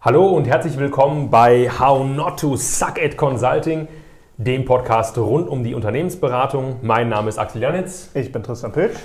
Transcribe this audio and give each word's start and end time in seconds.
Hallo 0.00 0.28
und 0.28 0.46
herzlich 0.46 0.78
willkommen 0.78 1.28
bei 1.28 1.68
How 1.68 2.06
Not 2.06 2.38
to 2.38 2.54
Suck 2.54 3.02
at 3.02 3.16
Consulting, 3.16 3.88
dem 4.36 4.64
Podcast 4.64 5.18
rund 5.18 5.48
um 5.48 5.64
die 5.64 5.74
Unternehmensberatung. 5.74 6.76
Mein 6.82 7.08
Name 7.08 7.28
ist 7.28 7.36
Axel 7.36 7.60
Janitz. 7.60 8.12
Ich 8.14 8.30
bin 8.30 8.44
Tristan 8.44 8.70
Pilsch. 8.70 8.96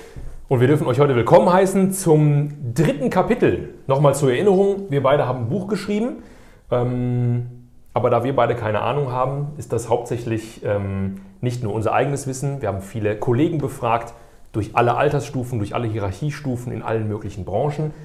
Und 0.49 0.59
wir 0.59 0.67
dürfen 0.67 0.85
euch 0.85 0.99
heute 0.99 1.15
willkommen 1.15 1.51
heißen 1.51 1.93
zum 1.93 2.75
dritten 2.75 3.09
Kapitel. 3.09 3.73
Nochmal 3.87 4.13
zur 4.13 4.31
Erinnerung, 4.33 4.91
wir 4.91 5.01
beide 5.01 5.25
haben 5.25 5.45
ein 5.45 5.49
Buch 5.49 5.67
geschrieben. 5.67 6.21
Ähm, 6.69 7.47
aber 7.95 8.11
da 8.11 8.23
wir 8.23 8.35
beide 8.35 8.53
keine 8.53 8.81
Ahnung 8.81 9.11
haben, 9.11 9.47
ist 9.57 9.73
das 9.73 9.89
hauptsächlich 9.89 10.63
ähm, 10.63 11.21
nicht 11.41 11.63
nur 11.63 11.73
unser 11.73 11.93
eigenes 11.93 12.27
Wissen. 12.27 12.61
Wir 12.61 12.69
haben 12.69 12.81
viele 12.81 13.15
Kollegen 13.15 13.57
befragt, 13.57 14.13
durch 14.51 14.75
alle 14.75 14.95
Altersstufen, 14.95 15.57
durch 15.57 15.73
alle 15.73 15.87
Hierarchiestufen 15.87 16.71
in 16.71 16.83
allen 16.83 17.07
möglichen 17.07 17.45
Branchen. 17.45 17.95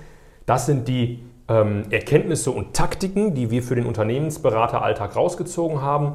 Das 0.47 0.65
sind 0.65 0.89
die 0.89 1.23
ähm, 1.49 1.85
Erkenntnisse 1.91 2.51
und 2.51 2.75
Taktiken, 2.75 3.35
die 3.35 3.51
wir 3.51 3.63
für 3.63 3.75
den 3.75 3.87
Unternehmensberateralltag 3.87 5.17
rausgezogen 5.17 5.83
haben. 5.83 6.15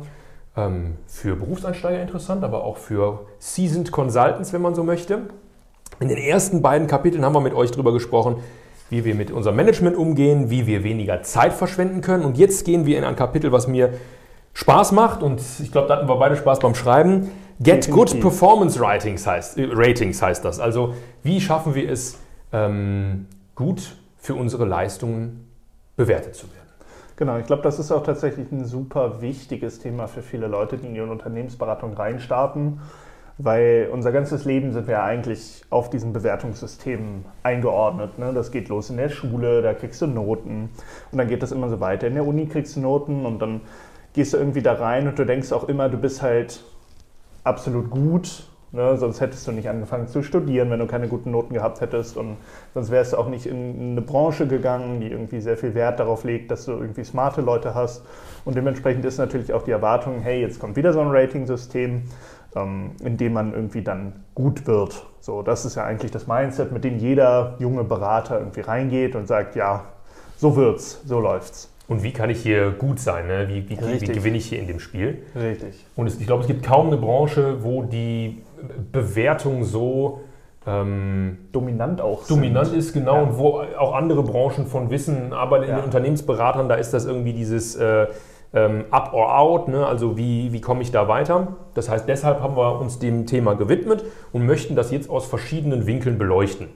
Ähm, 0.56 0.98
für 1.08 1.36
Berufseinsteiger 1.36 2.02
interessant, 2.02 2.44
aber 2.44 2.64
auch 2.64 2.78
für 2.78 3.26
Seasoned 3.40 3.92
Consultants, 3.92 4.54
wenn 4.54 4.62
man 4.62 4.76
so 4.76 4.84
möchte. 4.84 5.22
In 6.00 6.08
den 6.08 6.18
ersten 6.18 6.62
beiden 6.62 6.88
Kapiteln 6.88 7.26
haben 7.26 7.34
wir 7.34 7.42
mit 7.42 7.54
euch 7.54 7.72
darüber 7.72 7.92
gesprochen, 7.92 8.38
wie 8.90 9.06
wir 9.06 9.16
mit 9.16 9.32
unserem 9.32 9.56
Management 9.56 9.98
umgehen, 9.98 10.50
wie 10.50 10.68
wir 10.68 10.84
weniger 10.84 11.24
Zeit 11.24 11.54
verschwenden 11.54 12.02
können. 12.02 12.24
Und 12.24 12.38
jetzt 12.38 12.66
gehen 12.66 12.86
wir 12.86 12.98
in 12.98 13.04
ein 13.04 13.16
Kapitel, 13.16 13.52
was 13.52 13.68
mir 13.68 13.94
Spaß 14.54 14.92
macht 14.92 15.24
und 15.24 15.42
ich 15.62 15.72
glaube, 15.72 15.88
da 15.88 15.98
hatten 15.98 16.08
wir 16.08 16.16
beide 16.18 16.36
Spaß 16.36 16.60
beim 16.60 16.76
Schreiben. 16.76 17.32
Get 17.60 17.90
Good 17.90 18.20
Performance 18.20 18.80
Ratings 18.80 19.26
heißt, 19.26 19.58
äh, 19.58 19.68
Ratings 19.72 20.22
heißt 20.22 20.46
das. 20.46 20.60
Also 20.60 20.94
wie 21.24 21.42
schaffen 21.42 21.74
wir 21.74 21.90
es, 21.90 22.20
ähm, 22.52 23.26
gut 23.56 23.96
für 24.24 24.36
unsere 24.36 24.64
Leistungen 24.64 25.50
bewertet 25.98 26.34
zu 26.34 26.48
werden. 26.48 26.70
Genau, 27.18 27.38
ich 27.40 27.46
glaube, 27.46 27.62
das 27.62 27.78
ist 27.78 27.92
auch 27.92 28.04
tatsächlich 28.04 28.50
ein 28.54 28.64
super 28.64 29.22
wichtiges 29.22 29.80
Thema 29.80 30.08
für 30.08 30.22
viele 30.22 30.48
Leute, 30.48 30.78
die 30.78 30.88
in 30.88 30.96
ihre 30.96 31.12
Unternehmensberatung 31.12 31.94
reinstarten, 31.94 32.80
weil 33.38 33.90
unser 33.92 34.14
ganzes 34.14 34.46
Leben 34.46 34.72
sind 34.72 34.88
wir 34.88 35.04
eigentlich 35.04 35.66
auf 35.70 35.90
diesen 35.90 36.14
Bewertungssystemen 36.14 37.26
eingeordnet. 37.44 38.18
Ne? 38.18 38.32
Das 38.34 38.52
geht 38.52 38.70
los 38.70 38.90
in 38.90 38.96
der 38.96 39.10
Schule, 39.10 39.62
da 39.62 39.74
kriegst 39.74 40.02
du 40.02 40.08
Noten 40.08 40.70
und 41.12 41.18
dann 41.18 41.28
geht 41.28 41.44
das 41.44 41.52
immer 41.52 41.68
so 41.68 41.82
weiter. 41.82 42.08
In 42.08 42.14
der 42.14 42.26
Uni 42.26 42.48
kriegst 42.48 42.78
du 42.78 42.80
Noten 42.80 43.26
und 43.26 43.40
dann 43.40 43.60
gehst 44.14 44.34
du 44.34 44.38
irgendwie 44.38 44.62
da 44.62 44.76
rein 44.76 45.06
und 45.10 45.20
du 45.20 45.26
denkst 45.26 45.52
auch 45.52 45.68
immer, 45.68 45.90
du 45.90 45.98
bist 45.98 46.22
halt 46.22 46.64
absolut 47.44 47.90
gut 47.90 48.46
Ne? 48.74 48.98
Sonst 48.98 49.22
hättest 49.22 49.48
du 49.48 49.52
nicht 49.52 49.70
angefangen 49.70 50.08
zu 50.08 50.24
studieren, 50.24 50.72
wenn 50.72 50.80
du 50.80 50.88
keine 50.88 51.08
guten 51.08 51.30
Noten 51.30 51.54
gehabt 51.54 51.80
hättest. 51.80 52.18
Und 52.18 52.38
sonst 52.74 52.90
wärst 52.90 53.14
du 53.14 53.18
auch 53.18 53.30
nicht 53.30 53.46
in 53.46 53.92
eine 53.92 54.02
Branche 54.02 54.48
gegangen, 54.48 55.00
die 55.00 55.08
irgendwie 55.08 55.42
sehr 55.42 55.58
viel 55.58 55.76
Wert 55.76 56.00
darauf 56.00 56.24
legt, 56.24 56.50
dass 56.50 56.66
du 56.66 56.72
irgendwie 56.72 57.04
smarte 57.04 57.42
Leute 57.42 57.76
hast. 57.76 58.04
Und 58.46 58.56
dementsprechend 58.56 59.06
ist 59.06 59.20
natürlich 59.20 59.54
auch 59.54 59.62
die 59.62 59.72
Erwartung, 59.72 60.22
hey, 60.22 60.42
jetzt 60.42 60.60
kommt 60.60 60.76
wieder 60.76 60.92
so 60.92 61.02
ein 61.02 61.10
Rating-System, 61.10 62.02
ähm, 62.56 62.92
in 63.04 63.18
dem 63.18 63.34
man 63.34 63.54
irgendwie 63.54 63.84
dann 63.84 64.24
gut 64.34 64.66
wird. 64.66 65.06
So, 65.20 65.44
das 65.44 65.66
ist 65.66 65.76
ja 65.76 65.86
eigentlich 65.86 66.12
das 66.12 66.26
Mindset, 66.26 66.72
mit 66.72 66.84
dem 66.84 66.98
jeder 66.98 67.56
junge 67.60 67.84
Berater 67.84 68.40
irgendwie 68.40 68.62
reingeht 68.62 69.16
und 69.16 69.28
sagt, 69.28 69.56
ja, 69.56 69.86
so 70.36 70.56
wird's, 70.56 71.00
so 71.06 71.20
läuft's. 71.20 71.70
Und 71.88 72.02
wie 72.02 72.12
kann 72.12 72.30
ich 72.30 72.42
hier 72.42 72.72
gut 72.72 73.00
sein? 73.00 73.28
Ne? 73.28 73.48
Wie, 73.50 73.70
wie, 73.70 73.78
wie, 74.02 74.06
gewinne 74.08 74.38
ich 74.38 74.46
hier 74.46 74.60
in 74.60 74.68
dem 74.68 74.80
Spiel? 74.80 75.22
Richtig. 75.36 75.86
Und 75.96 76.08
es, 76.08 76.20
ich 76.20 76.26
glaube, 76.26 76.42
es 76.42 76.48
gibt 76.48 76.66
kaum 76.66 76.88
eine 76.88 76.98
Branche, 76.98 77.64
wo 77.64 77.84
die 77.84 78.42
Bewertung 78.92 79.64
so 79.64 80.22
ähm, 80.66 81.38
dominant 81.52 82.02
auch 82.02 82.26
dominant 82.26 82.68
sind. 82.68 82.80
ist, 82.80 82.94
genau, 82.94 83.16
ja. 83.16 83.22
und 83.24 83.38
wo 83.38 83.64
auch 83.78 83.94
andere 83.94 84.24
Branchen 84.24 84.66
von 84.66 84.90
wissen, 84.90 85.34
aber 85.34 85.64
in 85.64 85.70
ja. 85.70 85.76
den 85.78 85.86
Unternehmensberatern, 85.86 86.70
da 86.70 86.76
ist 86.76 86.94
das 86.94 87.06
irgendwie 87.06 87.34
dieses 87.34 87.76
äh, 87.76 88.08
ähm, 88.54 88.86
Up 88.92 89.14
or 89.14 89.38
Out, 89.38 89.68
ne? 89.68 89.86
also 89.86 90.16
wie, 90.18 90.54
wie 90.54 90.62
komme 90.62 90.82
ich 90.82 90.92
da 90.92 91.08
weiter? 91.08 91.56
Das 91.74 91.90
heißt, 91.90 92.08
deshalb 92.08 92.40
haben 92.42 92.56
wir 92.56 92.80
uns 92.80 93.00
dem 93.00 93.26
Thema 93.26 93.56
gewidmet 93.56 94.06
und 94.32 94.46
möchten 94.46 94.76
das 94.76 94.92
jetzt 94.92 95.10
aus 95.10 95.26
verschiedenen 95.26 95.86
Winkeln 95.86 96.18
beleuchten. 96.18 96.68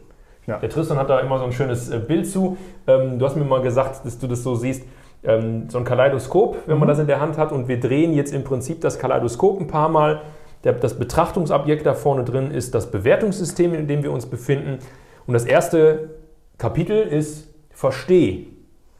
Ja. 0.47 0.57
Der 0.57 0.69
Tristan 0.69 0.97
hat 0.97 1.09
da 1.09 1.19
immer 1.19 1.39
so 1.39 1.45
ein 1.45 1.51
schönes 1.51 1.89
äh, 1.89 1.99
Bild 1.99 2.27
zu. 2.27 2.57
Ähm, 2.87 3.19
du 3.19 3.25
hast 3.25 3.35
mir 3.35 3.43
mal 3.43 3.61
gesagt, 3.61 4.05
dass 4.05 4.17
du 4.17 4.27
das 4.27 4.43
so 4.43 4.55
siehst, 4.55 4.83
ähm, 5.23 5.69
so 5.69 5.77
ein 5.77 5.83
Kaleidoskop, 5.83 6.57
wenn 6.65 6.77
man 6.77 6.87
mhm. 6.87 6.91
das 6.91 6.99
in 6.99 7.07
der 7.07 7.19
Hand 7.19 7.37
hat 7.37 7.51
und 7.51 7.67
wir 7.67 7.79
drehen 7.79 8.13
jetzt 8.13 8.33
im 8.33 8.43
Prinzip 8.43 8.81
das 8.81 8.97
Kaleidoskop 8.97 9.59
ein 9.59 9.67
paar 9.67 9.89
Mal 9.89 10.21
der, 10.63 10.73
das 10.73 10.97
Betrachtungsobjekt 10.97 11.85
da 11.85 11.93
vorne 11.93 12.23
drin 12.23 12.51
ist 12.51 12.73
das 12.75 12.91
Bewertungssystem, 12.91 13.73
in 13.73 13.87
dem 13.87 14.03
wir 14.03 14.11
uns 14.11 14.25
befinden. 14.25 14.79
Und 15.25 15.33
das 15.33 15.45
erste 15.45 16.09
Kapitel 16.57 17.01
ist, 17.01 17.47
versteh 17.71 18.47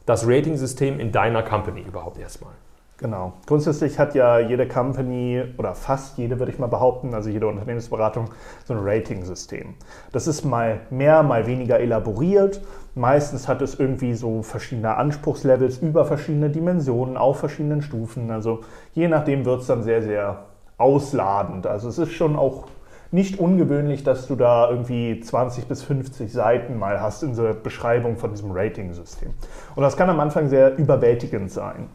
das 0.06 0.26
Rating-System 0.26 1.00
in 1.00 1.12
deiner 1.12 1.42
Company 1.42 1.82
überhaupt 1.82 2.18
erstmal. 2.18 2.52
Genau. 2.98 3.34
Grundsätzlich 3.46 3.96
hat 4.00 4.16
ja 4.16 4.40
jede 4.40 4.66
Company 4.66 5.44
oder 5.56 5.74
fast 5.74 6.18
jede, 6.18 6.40
würde 6.40 6.50
ich 6.50 6.58
mal 6.58 6.66
behaupten, 6.66 7.14
also 7.14 7.30
jede 7.30 7.46
Unternehmensberatung, 7.46 8.30
so 8.64 8.74
ein 8.74 8.80
Rating-System. 8.82 9.74
Das 10.10 10.26
ist 10.26 10.44
mal 10.44 10.80
mehr, 10.90 11.22
mal 11.22 11.46
weniger 11.46 11.78
elaboriert. 11.78 12.60
Meistens 12.96 13.46
hat 13.46 13.62
es 13.62 13.78
irgendwie 13.78 14.14
so 14.14 14.42
verschiedene 14.42 14.96
Anspruchslevels 14.96 15.78
über 15.78 16.06
verschiedene 16.06 16.50
Dimensionen 16.50 17.16
auf 17.16 17.38
verschiedenen 17.38 17.82
Stufen. 17.82 18.32
Also 18.32 18.62
je 18.94 19.06
nachdem 19.06 19.44
wird 19.44 19.60
es 19.60 19.68
dann 19.68 19.84
sehr, 19.84 20.02
sehr 20.02 20.47
ausladend. 20.78 21.66
Also 21.66 21.88
es 21.88 21.98
ist 21.98 22.12
schon 22.12 22.36
auch 22.36 22.64
nicht 23.10 23.38
ungewöhnlich, 23.38 24.04
dass 24.04 24.26
du 24.26 24.36
da 24.36 24.70
irgendwie 24.70 25.20
20 25.20 25.66
bis 25.66 25.82
50 25.82 26.32
Seiten 26.32 26.78
mal 26.78 27.00
hast 27.00 27.22
in 27.22 27.34
der 27.34 27.54
Beschreibung 27.54 28.16
von 28.16 28.30
diesem 28.30 28.50
Rating-System. 28.52 29.30
Und 29.74 29.82
das 29.82 29.96
kann 29.96 30.10
am 30.10 30.20
Anfang 30.20 30.48
sehr 30.48 30.76
überwältigend 30.76 31.50
sein. 31.50 31.88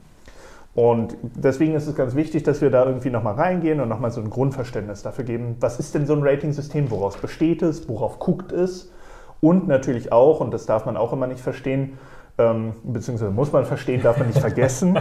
Und 0.76 1.16
deswegen 1.22 1.76
ist 1.76 1.86
es 1.86 1.96
ganz 1.96 2.16
wichtig, 2.16 2.42
dass 2.44 2.62
wir 2.62 2.72
da 2.72 2.86
irgendwie 2.86 3.12
nochmal 3.12 3.36
reingehen 3.36 3.80
und 3.80 3.90
nochmal 3.90 4.10
so 4.10 4.22
ein 4.22 4.32
Grundverständnis 4.32 5.04
dafür 5.04 5.24
geben, 5.24 5.56
was 5.60 5.80
ist 5.80 5.94
denn 5.94 6.08
so 6.08 6.14
ein 6.14 6.24
Rating-System, 6.24 6.90
woraus 6.90 7.16
besteht 7.18 7.62
es, 7.62 7.88
worauf 7.88 8.18
guckt 8.18 8.52
es 8.52 8.92
und 9.40 9.68
natürlich 9.68 10.12
auch, 10.12 10.40
und 10.40 10.52
das 10.52 10.66
darf 10.66 10.88
man 10.88 10.98
auch 10.98 11.14
immer 11.14 11.28
nicht 11.28 11.42
verstehen, 11.42 12.00
ähm, 12.40 12.74
beziehungsweise 12.84 13.30
muss 13.30 13.52
man 13.52 13.66
verstehen, 13.66 14.02
darf 14.02 14.18
man 14.18 14.28
nicht 14.28 14.40
vergessen, 14.40 14.98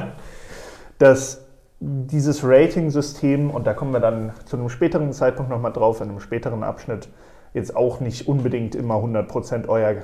dass 0.99 1.42
dieses 1.83 2.45
Rating-System, 2.45 3.51
und 3.51 3.67
da 3.67 3.75
kommen 3.75 3.93
wir 3.93 4.01
dann 4.01 4.33
zu 4.45 4.57
einem 4.57 4.69
späteren 4.69 5.13
Zeitpunkt 5.13 5.51
nochmal 5.51 5.73
drauf, 5.73 6.01
in 6.01 6.09
einem 6.09 6.21
späteren 6.21 6.63
Abschnitt, 6.63 7.09
jetzt 7.55 7.75
auch 7.75 7.99
nicht 7.99 8.29
unbedingt 8.29 8.77
immer 8.77 8.95
100% 8.95 9.69
euer, 9.69 9.91
äh, 9.91 10.03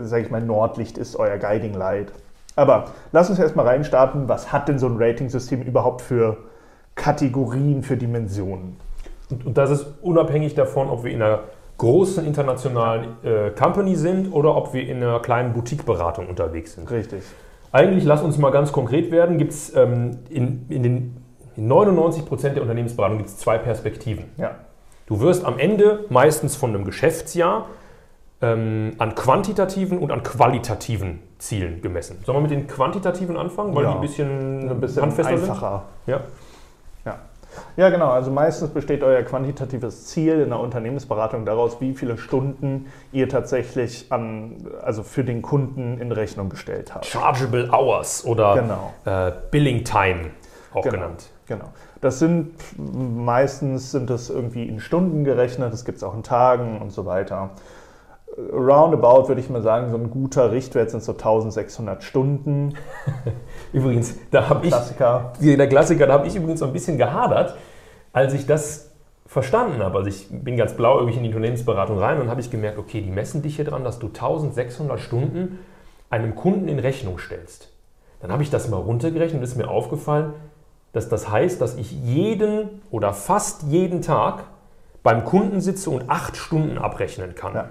sage 0.00 0.24
ich 0.24 0.30
mal, 0.30 0.42
Nordlicht 0.42 0.98
ist, 0.98 1.16
euer 1.16 1.38
Guiding 1.38 1.74
Light. 1.74 2.12
Aber 2.56 2.86
lass 3.12 3.30
uns 3.30 3.38
erstmal 3.38 3.66
reinstarten, 3.66 4.28
was 4.28 4.52
hat 4.52 4.68
denn 4.68 4.78
so 4.78 4.86
ein 4.86 4.96
Rating-System 4.98 5.62
überhaupt 5.62 6.02
für 6.02 6.38
Kategorien, 6.96 7.82
für 7.82 7.96
Dimensionen? 7.96 8.76
Und, 9.30 9.46
und, 9.46 9.58
das 9.58 9.70
ist 9.70 9.86
unabhängig 10.02 10.54
davon, 10.54 10.88
ob 10.88 11.04
wir 11.04 11.12
in 11.12 11.22
einer 11.22 11.44
großen 11.78 12.26
internationalen 12.26 13.16
äh, 13.22 13.50
Company 13.50 13.94
sind 13.94 14.32
oder 14.32 14.56
ob 14.56 14.72
wir 14.72 14.88
in 14.88 14.96
einer 14.96 15.20
kleinen 15.20 15.52
Boutique-Beratung 15.52 16.26
unterwegs 16.26 16.74
sind. 16.74 16.90
Richtig. 16.90 17.22
Eigentlich, 17.76 18.04
lass 18.04 18.22
uns 18.22 18.38
mal 18.38 18.50
ganz 18.50 18.72
konkret 18.72 19.10
werden, 19.10 19.36
gibt 19.36 19.52
es 19.52 19.74
ähm, 19.76 20.18
in, 20.30 20.64
in 20.70 20.82
den 20.82 21.16
in 21.56 21.68
99 21.68 22.24
der 22.54 22.62
Unternehmensberatung 22.62 23.18
gibt 23.18 23.30
es 23.30 23.38
zwei 23.38 23.58
Perspektiven. 23.58 24.24
Ja. 24.36 24.56
Du 25.06 25.20
wirst 25.20 25.44
am 25.44 25.58
Ende 25.58 26.04
meistens 26.08 26.56
von 26.56 26.74
einem 26.74 26.84
Geschäftsjahr 26.84 27.66
ähm, 28.42 28.92
an 28.98 29.14
quantitativen 29.14 29.98
und 29.98 30.10
an 30.10 30.22
qualitativen 30.22 31.20
Zielen 31.38 31.80
gemessen. 31.82 32.18
Sollen 32.24 32.38
wir 32.38 32.42
mit 32.42 32.50
den 32.50 32.66
quantitativen 32.66 33.36
anfangen, 33.36 33.74
weil 33.74 33.84
ja. 33.84 33.90
die 33.90 33.96
ein 33.96 34.00
bisschen, 34.00 34.70
ein 34.70 34.80
bisschen 34.80 35.26
einfacher 35.26 35.84
sind? 36.04 36.14
Ja. 36.14 36.20
Ja, 37.76 37.90
genau. 37.90 38.10
Also 38.10 38.30
meistens 38.30 38.70
besteht 38.70 39.02
euer 39.02 39.22
quantitatives 39.22 40.06
Ziel 40.06 40.40
in 40.40 40.50
der 40.50 40.60
Unternehmensberatung 40.60 41.44
daraus, 41.44 41.80
wie 41.80 41.94
viele 41.94 42.18
Stunden 42.18 42.86
ihr 43.12 43.28
tatsächlich 43.28 44.06
an, 44.10 44.68
also 44.82 45.02
für 45.02 45.24
den 45.24 45.42
Kunden 45.42 45.98
in 45.98 46.12
Rechnung 46.12 46.48
gestellt 46.48 46.94
habt. 46.94 47.06
Chargeable 47.06 47.70
Hours 47.72 48.24
oder 48.24 48.54
genau. 48.54 48.92
äh, 49.04 49.32
Billing 49.50 49.84
Time 49.84 50.30
auch 50.72 50.82
genau. 50.82 50.94
genannt. 50.94 51.30
Genau. 51.46 51.72
Das 52.00 52.18
sind 52.18 52.54
meistens 52.76 53.92
sind 53.92 54.10
das 54.10 54.30
irgendwie 54.30 54.64
in 54.64 54.80
Stunden 54.80 55.24
gerechnet, 55.24 55.72
das 55.72 55.84
gibt 55.84 55.98
es 55.98 56.04
auch 56.04 56.14
in 56.14 56.22
Tagen 56.22 56.80
und 56.80 56.90
so 56.90 57.06
weiter 57.06 57.50
roundabout 58.38 59.28
würde 59.28 59.40
ich 59.40 59.48
mal 59.48 59.62
sagen, 59.62 59.90
so 59.90 59.96
ein 59.96 60.10
guter 60.10 60.52
Richtwert 60.52 60.90
sind 60.90 61.02
so 61.02 61.12
1600 61.12 62.02
Stunden. 62.02 62.74
übrigens, 63.72 64.16
da 64.30 64.48
habe 64.48 64.66
ich, 64.66 64.74
der 65.40 65.68
Klassiker, 65.68 66.06
da 66.06 66.12
habe 66.14 66.26
ich 66.26 66.36
übrigens 66.36 66.60
so 66.60 66.66
ein 66.66 66.72
bisschen 66.72 66.98
gehadert, 66.98 67.56
als 68.12 68.34
ich 68.34 68.46
das 68.46 68.90
verstanden 69.26 69.82
habe. 69.82 69.98
Also 69.98 70.08
ich 70.08 70.28
bin 70.30 70.56
ganz 70.56 70.74
blau 70.74 70.98
irgendwie 70.98 71.16
in 71.16 71.22
die 71.24 71.28
Unternehmensberatung 71.30 71.98
rein 71.98 72.20
und 72.20 72.28
habe 72.28 72.40
ich 72.40 72.50
gemerkt, 72.50 72.78
okay, 72.78 73.00
die 73.00 73.10
messen 73.10 73.42
dich 73.42 73.56
hier 73.56 73.64
dran, 73.64 73.84
dass 73.84 73.98
du 73.98 74.06
1600 74.06 75.00
Stunden 75.00 75.58
einem 76.10 76.34
Kunden 76.34 76.68
in 76.68 76.78
Rechnung 76.78 77.18
stellst. 77.18 77.72
Dann 78.20 78.30
habe 78.30 78.42
ich 78.42 78.50
das 78.50 78.68
mal 78.68 78.76
runtergerechnet 78.76 79.40
und 79.40 79.44
ist 79.44 79.56
mir 79.56 79.68
aufgefallen, 79.68 80.34
dass 80.92 81.08
das 81.08 81.28
heißt, 81.28 81.60
dass 81.60 81.76
ich 81.76 81.92
jeden 81.92 82.80
oder 82.90 83.12
fast 83.12 83.64
jeden 83.64 84.00
Tag 84.00 84.44
beim 85.02 85.24
Kunden 85.24 85.60
sitze 85.60 85.90
und 85.90 86.08
acht 86.08 86.36
Stunden 86.36 86.78
abrechnen 86.78 87.34
kann. 87.34 87.54
Ja. 87.54 87.70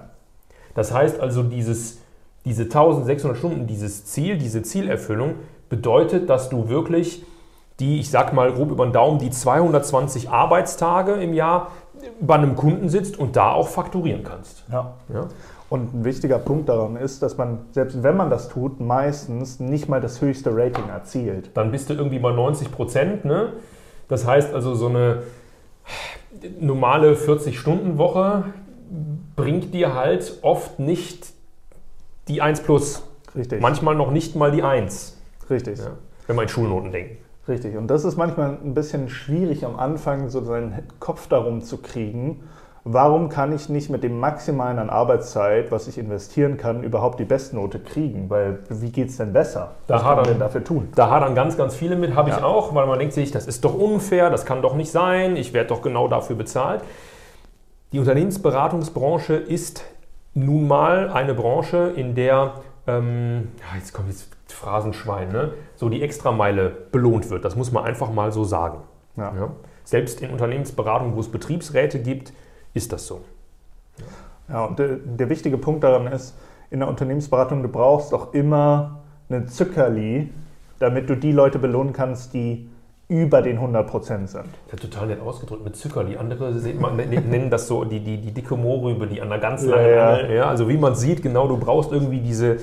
Das 0.76 0.94
heißt 0.94 1.18
also, 1.18 1.42
dieses, 1.42 1.98
diese 2.44 2.64
1600 2.64 3.36
Stunden, 3.36 3.66
dieses 3.66 4.04
Ziel, 4.04 4.38
diese 4.38 4.62
Zielerfüllung 4.62 5.34
bedeutet, 5.68 6.30
dass 6.30 6.48
du 6.48 6.68
wirklich 6.68 7.24
die, 7.80 7.98
ich 7.98 8.10
sag 8.10 8.32
mal 8.32 8.52
grob 8.52 8.70
über 8.70 8.86
den 8.86 8.92
Daumen, 8.92 9.18
die 9.18 9.30
220 9.30 10.30
Arbeitstage 10.30 11.14
im 11.14 11.34
Jahr 11.34 11.72
bei 12.20 12.34
einem 12.34 12.56
Kunden 12.56 12.88
sitzt 12.88 13.18
und 13.18 13.36
da 13.36 13.52
auch 13.52 13.68
fakturieren 13.68 14.22
kannst. 14.22 14.64
Ja. 14.70 14.94
ja. 15.12 15.26
Und 15.68 15.94
ein 15.94 16.04
wichtiger 16.04 16.38
Punkt 16.38 16.68
daran 16.68 16.96
ist, 16.96 17.22
dass 17.22 17.36
man, 17.36 17.58
selbst 17.72 18.02
wenn 18.02 18.16
man 18.16 18.30
das 18.30 18.48
tut, 18.48 18.80
meistens 18.80 19.58
nicht 19.58 19.88
mal 19.88 20.00
das 20.00 20.20
höchste 20.20 20.56
Rating 20.56 20.88
erzielt. 20.88 21.50
Dann 21.54 21.72
bist 21.72 21.90
du 21.90 21.94
irgendwie 21.94 22.18
bei 22.18 22.30
90 22.30 22.70
Prozent. 22.70 23.24
Ne? 23.24 23.54
Das 24.08 24.26
heißt 24.26 24.54
also, 24.54 24.74
so 24.74 24.86
eine 24.86 25.22
normale 26.60 27.14
40-Stunden-Woche 27.14 28.44
bringt 29.36 29.74
dir 29.74 29.94
halt 29.94 30.38
oft 30.42 30.78
nicht 30.78 31.26
die 32.28 32.42
1 32.42 32.62
plus. 32.62 33.02
Richtig. 33.34 33.60
Manchmal 33.60 33.94
noch 33.94 34.10
nicht 34.10 34.36
mal 34.36 34.50
die 34.50 34.62
1. 34.62 35.18
Richtig. 35.50 35.78
Ja, 35.78 35.92
wenn 36.26 36.36
wir 36.36 36.42
in 36.42 36.48
Schulnoten 36.48 36.92
denken. 36.92 37.18
Richtig. 37.48 37.76
Und 37.76 37.88
das 37.88 38.04
ist 38.04 38.16
manchmal 38.16 38.58
ein 38.62 38.74
bisschen 38.74 39.08
schwierig 39.08 39.64
am 39.64 39.78
Anfang, 39.78 40.28
so 40.28 40.42
seinen 40.42 40.82
Kopf 40.98 41.28
darum 41.28 41.62
zu 41.62 41.78
kriegen. 41.78 42.42
Warum 42.88 43.28
kann 43.28 43.52
ich 43.52 43.68
nicht 43.68 43.90
mit 43.90 44.04
dem 44.04 44.20
Maximalen 44.20 44.78
an 44.78 44.90
Arbeitszeit, 44.90 45.72
was 45.72 45.88
ich 45.88 45.98
investieren 45.98 46.56
kann, 46.56 46.84
überhaupt 46.84 47.18
die 47.18 47.24
Bestnote 47.24 47.80
kriegen? 47.80 48.30
Weil 48.30 48.60
wie 48.68 48.90
geht 48.90 49.08
es 49.08 49.16
denn 49.16 49.32
besser? 49.32 49.72
Da 49.88 49.96
was 49.96 50.02
kann 50.02 50.16
man 50.16 50.24
denn 50.24 50.38
dafür 50.38 50.62
tun? 50.62 50.88
Da 50.94 51.10
hadern 51.10 51.34
ganz, 51.34 51.56
ganz 51.56 51.74
viele 51.74 51.96
mit, 51.96 52.14
habe 52.14 52.30
ja. 52.30 52.38
ich 52.38 52.44
auch, 52.44 52.76
weil 52.76 52.86
man 52.86 53.00
denkt 53.00 53.14
sich, 53.14 53.32
das 53.32 53.48
ist 53.48 53.64
doch 53.64 53.74
unfair, 53.74 54.30
das 54.30 54.44
kann 54.44 54.62
doch 54.62 54.76
nicht 54.76 54.92
sein, 54.92 55.34
ich 55.34 55.52
werde 55.52 55.70
doch 55.70 55.82
genau 55.82 56.06
dafür 56.06 56.36
bezahlt. 56.36 56.82
Die 57.96 58.00
Unternehmensberatungsbranche 58.00 59.32
ist 59.32 59.82
nun 60.34 60.68
mal 60.68 61.08
eine 61.08 61.32
Branche, 61.32 61.94
in 61.96 62.14
der, 62.14 62.56
ähm, 62.86 63.48
jetzt 63.74 63.94
kommt 63.94 64.08
jetzt 64.08 64.28
Phrasenschwein, 64.48 65.32
ne? 65.32 65.54
so 65.76 65.88
die 65.88 66.02
Extrameile 66.02 66.68
belohnt 66.92 67.30
wird. 67.30 67.46
Das 67.46 67.56
muss 67.56 67.72
man 67.72 67.84
einfach 67.84 68.12
mal 68.12 68.32
so 68.32 68.44
sagen. 68.44 68.80
Ja. 69.16 69.34
Ja? 69.34 69.50
Selbst 69.84 70.20
in 70.20 70.30
Unternehmensberatung, 70.30 71.16
wo 71.16 71.20
es 71.20 71.32
Betriebsräte 71.32 71.98
gibt, 71.98 72.34
ist 72.74 72.92
das 72.92 73.06
so. 73.06 73.22
Ja, 74.50 74.66
und 74.66 74.78
der, 74.78 74.96
der 74.96 75.30
wichtige 75.30 75.56
Punkt 75.56 75.82
daran 75.82 76.06
ist, 76.06 76.36
in 76.68 76.80
der 76.80 76.90
Unternehmensberatung, 76.90 77.62
du 77.62 77.70
brauchst 77.70 78.12
auch 78.12 78.34
immer 78.34 79.04
einen 79.30 79.48
Zückerli, 79.48 80.30
damit 80.80 81.08
du 81.08 81.16
die 81.16 81.32
Leute 81.32 81.58
belohnen 81.58 81.94
kannst, 81.94 82.34
die 82.34 82.68
über 83.08 83.40
den 83.40 83.60
100% 83.60 84.26
sind. 84.26 84.46
Ja, 84.70 84.78
total 84.78 85.06
nett 85.06 85.20
ausgedrückt 85.20 85.64
mit 85.64 85.76
Zückerli. 85.76 86.16
Andere 86.16 86.50
nennen 86.52 87.50
das 87.50 87.68
so 87.68 87.84
die, 87.84 88.00
die, 88.00 88.18
die 88.18 88.32
dicke 88.32 88.56
Mohrrübe, 88.56 89.06
die 89.06 89.22
an 89.22 89.28
der 89.28 89.38
ganz 89.38 89.64
langen 89.64 89.88
ja, 89.90 90.20
ja. 90.20 90.26
ja, 90.26 90.48
Also 90.48 90.68
wie 90.68 90.76
man 90.76 90.96
sieht, 90.96 91.22
genau, 91.22 91.46
du 91.46 91.56
brauchst 91.56 91.92
irgendwie 91.92 92.18
diese, 92.18 92.56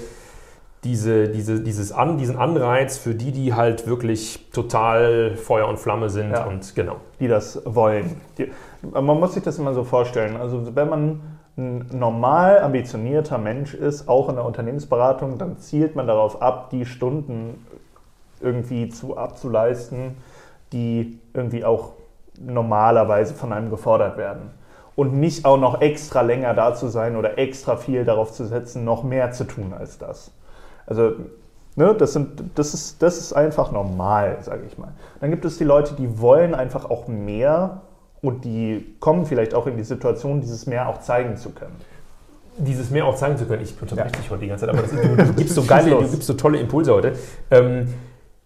diese, 0.84 1.30
diese, 1.30 1.62
dieses 1.62 1.94
An, 1.94 2.18
diesen 2.18 2.36
Anreiz 2.36 2.98
für 2.98 3.16
die, 3.16 3.32
die 3.32 3.54
halt 3.54 3.88
wirklich 3.88 4.50
total 4.52 5.38
Feuer 5.38 5.68
und 5.70 5.80
Flamme 5.80 6.10
sind 6.10 6.32
ja, 6.32 6.44
und 6.44 6.76
genau. 6.76 6.98
Die 7.22 7.30
das 7.30 7.62
wollen. 7.66 8.20
Die, 8.38 8.52
man 8.92 9.18
muss 9.18 9.36
sich 9.36 9.44
das 9.44 9.58
immer 9.60 9.74
so 9.74 9.86
vorstellen. 9.86 10.36
Also 10.36 10.76
wenn 10.76 10.90
man 10.90 11.22
ein 11.58 11.88
normal 11.94 12.60
ambitionierter 12.60 13.38
Mensch 13.38 13.74
ist, 13.74 14.10
auch 14.10 14.28
in 14.28 14.36
der 14.36 14.44
Unternehmensberatung, 14.44 15.38
dann 15.38 15.58
zielt 15.58 15.96
man 15.96 16.08
darauf 16.08 16.42
ab, 16.42 16.70
die 16.72 16.86
Stunden 16.86 17.66
irgendwie 18.42 18.90
zu 18.90 19.16
abzuleisten, 19.18 20.18
die 20.74 21.20
irgendwie 21.34 21.64
auch 21.64 21.94
normalerweise 22.40 23.34
von 23.34 23.54
einem 23.54 23.70
gefordert 23.70 24.18
werden. 24.18 24.52
Und 24.96 25.14
nicht 25.14 25.46
auch 25.46 25.58
noch 25.58 25.82
extra 25.82 26.22
länger 26.22 26.54
da 26.54 26.76
zu 26.76 26.88
sein 26.88 27.16
oder 27.16 27.40
extra 27.40 27.78
viel 27.78 28.06
darauf 28.06 28.32
zu 28.32 28.46
setzen, 28.46 28.84
noch 28.84 29.04
mehr 29.04 29.32
zu 29.32 29.46
tun 29.46 29.74
als 29.78 29.98
das. 29.98 30.32
Also 30.86 31.14
ne, 31.76 31.96
das, 31.96 32.14
sind, 32.14 32.44
das, 32.56 32.74
ist, 32.74 33.02
das 33.02 33.18
ist 33.18 33.34
einfach 33.34 33.72
normal, 33.72 34.38
sage 34.42 34.64
ich 34.68 34.78
mal. 34.78 34.92
Dann 35.20 35.32
gibt 35.32 35.46
es 35.46 35.58
die 35.58 35.64
Leute, 35.64 35.96
die 35.96 36.20
wollen 36.20 36.54
einfach 36.54 36.90
auch 36.90 37.08
mehr 37.08 37.82
und 38.22 38.46
die 38.46 38.96
kommen 39.00 39.26
vielleicht 39.26 39.54
auch 39.54 39.68
in 39.68 39.78
die 39.78 39.84
Situation, 39.84 40.42
dieses 40.42 40.68
mehr 40.68 40.88
auch 40.88 41.02
zeigen 41.02 41.38
zu 41.38 41.50
können. 41.50 41.76
Dieses 42.58 42.92
mehr 42.92 43.06
auch 43.06 43.16
zeigen 43.16 43.38
zu 43.38 43.46
können. 43.46 43.64
Ich 43.64 43.82
unterbreche 43.82 44.12
ja. 44.12 44.20
dich 44.20 44.30
heute 44.30 44.42
die 44.42 44.48
ganze 44.48 44.68
Zeit, 44.68 44.76
aber 44.76 44.86
ist, 44.86 44.94
du, 44.94 45.16
du, 45.16 45.34
gibst 45.34 45.56
so 45.56 45.64
geile, 45.68 45.90
du 45.90 46.08
gibst 46.08 46.28
so 46.28 46.34
tolle 46.34 46.60
Impulse 46.60 46.94
heute. 46.94 47.14
Ähm, 47.50 47.94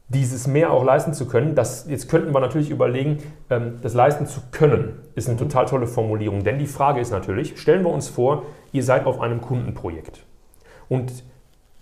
dieses 0.09 0.47
mehr 0.47 0.71
auch 0.71 0.83
leisten 0.83 1.13
zu 1.13 1.27
können, 1.27 1.53
das, 1.55 1.85
jetzt 1.89 2.09
könnten 2.09 2.33
wir 2.33 2.39
natürlich 2.39 2.69
überlegen, 2.69 3.17
ähm, 3.49 3.79
das 3.81 3.93
leisten 3.93 4.25
zu 4.25 4.41
können, 4.51 4.99
ist 5.15 5.27
eine 5.27 5.35
mhm. 5.35 5.49
total 5.49 5.65
tolle 5.65 5.87
Formulierung. 5.87 6.43
Denn 6.43 6.59
die 6.59 6.67
Frage 6.67 7.01
ist 7.01 7.11
natürlich, 7.11 7.59
stellen 7.59 7.83
wir 7.83 7.91
uns 7.91 8.07
vor, 8.07 8.43
ihr 8.71 8.83
seid 8.83 9.05
auf 9.05 9.19
einem 9.19 9.41
Kundenprojekt 9.41 10.23
und 10.87 11.11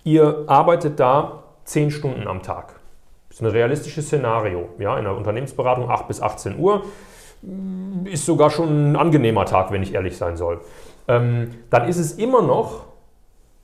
Ihr 0.05 0.43
arbeitet 0.45 0.99
da 0.99 1.43
10 1.63 1.89
Stunden 1.89 2.27
am 2.27 2.43
Tag. 2.43 2.79
Das 3.27 3.37
ist 3.37 3.41
ein 3.41 3.51
realistisches 3.51 4.05
Szenario. 4.05 4.69
Ja, 4.77 4.97
in 4.99 5.03
der 5.03 5.17
Unternehmensberatung 5.17 5.89
8 5.89 6.07
bis 6.07 6.21
18 6.21 6.59
Uhr 6.59 6.83
ist 8.05 8.25
sogar 8.25 8.51
schon 8.51 8.91
ein 8.91 8.95
angenehmer 8.95 9.45
Tag, 9.45 9.71
wenn 9.71 9.81
ich 9.81 9.95
ehrlich 9.95 10.15
sein 10.15 10.37
soll. 10.37 10.61
Ähm, 11.07 11.55
dann 11.71 11.87
ist 11.87 11.97
es 11.97 12.13
immer 12.13 12.43
noch 12.43 12.85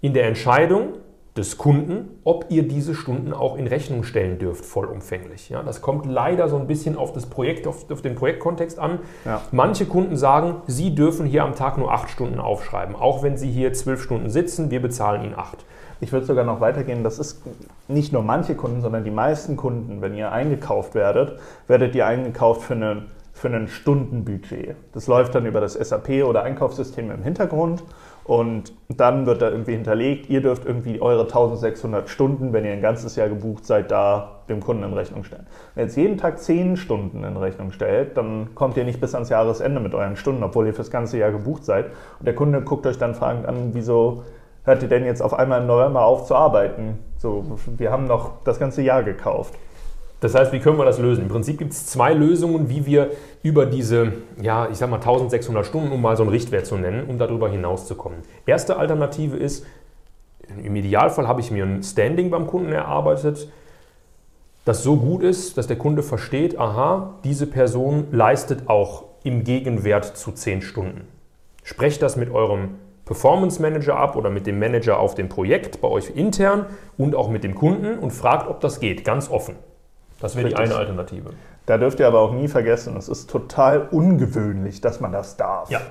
in 0.01 0.15
der 0.15 0.25
Entscheidung 0.27 0.93
des 1.37 1.57
Kunden, 1.57 2.19
ob 2.25 2.47
ihr 2.49 2.67
diese 2.67 2.93
Stunden 2.93 3.31
auch 3.31 3.55
in 3.55 3.65
Rechnung 3.67 4.03
stellen 4.03 4.37
dürft, 4.37 4.65
vollumfänglich. 4.65 5.49
Ja, 5.49 5.63
das 5.63 5.81
kommt 5.81 6.05
leider 6.05 6.49
so 6.49 6.57
ein 6.57 6.67
bisschen 6.67 6.97
auf 6.97 7.13
das 7.13 7.25
Projekt, 7.25 7.67
auf, 7.67 7.89
auf 7.89 8.01
den 8.01 8.15
Projektkontext 8.15 8.77
an. 8.77 8.99
Ja. 9.23 9.41
Manche 9.51 9.85
Kunden 9.85 10.17
sagen, 10.17 10.55
sie 10.67 10.93
dürfen 10.93 11.25
hier 11.25 11.43
am 11.43 11.55
Tag 11.55 11.77
nur 11.77 11.93
acht 11.93 12.09
Stunden 12.09 12.39
aufschreiben, 12.39 12.95
auch 12.95 13.23
wenn 13.23 13.37
sie 13.37 13.49
hier 13.49 13.71
zwölf 13.71 14.03
Stunden 14.03 14.29
sitzen, 14.29 14.71
wir 14.71 14.81
bezahlen 14.81 15.23
ihnen 15.23 15.35
acht. 15.35 15.65
Ich 16.01 16.11
würde 16.11 16.25
sogar 16.25 16.43
noch 16.43 16.59
weitergehen, 16.59 17.03
das 17.03 17.17
ist 17.17 17.43
nicht 17.87 18.11
nur 18.11 18.23
manche 18.23 18.55
Kunden, 18.55 18.81
sondern 18.81 19.05
die 19.05 19.11
meisten 19.11 19.55
Kunden, 19.55 20.01
wenn 20.01 20.15
ihr 20.15 20.31
eingekauft 20.31 20.95
werdet, 20.95 21.39
werdet 21.67 21.95
ihr 21.95 22.07
eingekauft 22.07 22.63
für, 22.63 22.73
eine, 22.73 23.03
für 23.31 23.47
ein 23.47 23.67
Stundenbudget. 23.69 24.75
Das 24.93 25.07
läuft 25.07 25.35
dann 25.35 25.45
über 25.45 25.61
das 25.61 25.75
SAP 25.75 26.25
oder 26.25 26.43
Einkaufssystem 26.43 27.09
im 27.11 27.23
Hintergrund 27.23 27.83
und 28.31 28.71
dann 28.87 29.25
wird 29.25 29.41
da 29.41 29.49
irgendwie 29.49 29.73
hinterlegt, 29.73 30.29
ihr 30.29 30.39
dürft 30.39 30.65
irgendwie 30.65 31.01
eure 31.01 31.23
1600 31.23 32.07
Stunden, 32.07 32.53
wenn 32.53 32.63
ihr 32.63 32.71
ein 32.71 32.81
ganzes 32.81 33.17
Jahr 33.17 33.27
gebucht 33.27 33.65
seid, 33.65 33.91
da 33.91 34.43
dem 34.47 34.61
Kunden 34.61 34.83
in 34.83 34.93
Rechnung 34.93 35.25
stellen. 35.25 35.47
Wenn 35.75 35.81
ihr 35.81 35.87
jetzt 35.87 35.97
jeden 35.97 36.17
Tag 36.17 36.39
10 36.39 36.77
Stunden 36.77 37.25
in 37.25 37.35
Rechnung 37.35 37.73
stellt, 37.73 38.15
dann 38.15 38.55
kommt 38.55 38.77
ihr 38.77 38.85
nicht 38.85 39.01
bis 39.01 39.15
ans 39.15 39.27
Jahresende 39.27 39.81
mit 39.81 39.93
euren 39.93 40.15
Stunden, 40.15 40.43
obwohl 40.43 40.65
ihr 40.65 40.73
fürs 40.73 40.89
ganze 40.89 41.17
Jahr 41.17 41.31
gebucht 41.31 41.65
seid. 41.65 41.87
Und 42.19 42.25
der 42.25 42.33
Kunde 42.33 42.61
guckt 42.61 42.87
euch 42.87 42.97
dann 42.97 43.15
fragend 43.15 43.47
an, 43.47 43.71
wieso 43.73 44.23
hört 44.63 44.81
ihr 44.81 44.87
denn 44.87 45.03
jetzt 45.03 45.21
auf 45.21 45.33
einmal 45.33 45.59
im 45.59 45.67
November 45.67 46.05
auf 46.05 46.25
zu 46.25 46.33
arbeiten? 46.33 46.99
So, 47.17 47.43
wir 47.75 47.91
haben 47.91 48.05
noch 48.05 48.45
das 48.45 48.59
ganze 48.59 48.81
Jahr 48.81 49.03
gekauft. 49.03 49.55
Das 50.21 50.35
heißt, 50.35 50.53
wie 50.53 50.59
können 50.59 50.77
wir 50.77 50.85
das 50.85 50.99
lösen? 50.99 51.23
Im 51.23 51.29
Prinzip 51.29 51.57
gibt 51.57 51.73
es 51.73 51.87
zwei 51.87 52.13
Lösungen, 52.13 52.69
wie 52.69 52.85
wir 52.85 53.09
über 53.41 53.65
diese, 53.65 54.13
ja, 54.39 54.69
ich 54.69 54.77
sag 54.77 54.89
mal 54.89 54.97
1600 54.97 55.65
Stunden, 55.65 55.91
um 55.91 55.99
mal 55.99 56.15
so 56.15 56.21
einen 56.21 56.31
Richtwert 56.31 56.67
zu 56.67 56.77
nennen, 56.77 57.09
um 57.09 57.17
darüber 57.17 57.49
hinauszukommen. 57.49 58.19
Erste 58.45 58.77
Alternative 58.77 59.35
ist, 59.35 59.65
im 60.63 60.75
Idealfall 60.75 61.27
habe 61.27 61.41
ich 61.41 61.49
mir 61.49 61.65
ein 61.65 61.81
Standing 61.81 62.29
beim 62.29 62.45
Kunden 62.45 62.71
erarbeitet, 62.71 63.51
das 64.63 64.83
so 64.83 64.95
gut 64.97 65.23
ist, 65.23 65.57
dass 65.57 65.65
der 65.65 65.77
Kunde 65.77 66.03
versteht, 66.03 66.59
aha, 66.59 67.15
diese 67.23 67.47
Person 67.47 68.05
leistet 68.11 68.69
auch 68.69 69.05
im 69.23 69.43
Gegenwert 69.43 70.05
zu 70.05 70.31
10 70.31 70.61
Stunden. 70.61 71.07
Sprecht 71.63 72.03
das 72.03 72.15
mit 72.15 72.29
eurem 72.29 72.75
Performance 73.05 73.59
Manager 73.59 73.97
ab 73.97 74.15
oder 74.15 74.29
mit 74.29 74.45
dem 74.45 74.59
Manager 74.59 74.99
auf 74.99 75.15
dem 75.15 75.29
Projekt 75.29 75.81
bei 75.81 75.87
euch 75.87 76.11
intern 76.15 76.67
und 76.95 77.15
auch 77.15 77.29
mit 77.29 77.43
dem 77.43 77.55
Kunden 77.55 77.97
und 77.97 78.11
fragt, 78.11 78.47
ob 78.47 78.59
das 78.61 78.79
geht, 78.79 79.03
ganz 79.03 79.31
offen. 79.31 79.55
Das 80.21 80.35
wäre 80.35 80.49
die 80.49 80.55
eine 80.55 80.75
Alternative. 80.75 81.31
Da 81.65 81.77
dürft 81.77 81.99
ihr 81.99 82.07
aber 82.07 82.19
auch 82.19 82.33
nie 82.33 82.47
vergessen, 82.47 82.95
es 82.97 83.09
ist 83.09 83.29
total 83.29 83.87
ungewöhnlich, 83.91 84.81
dass 84.81 84.99
man 84.99 85.11
das 85.11 85.37
darf. 85.37 85.69
Ja. 85.69 85.81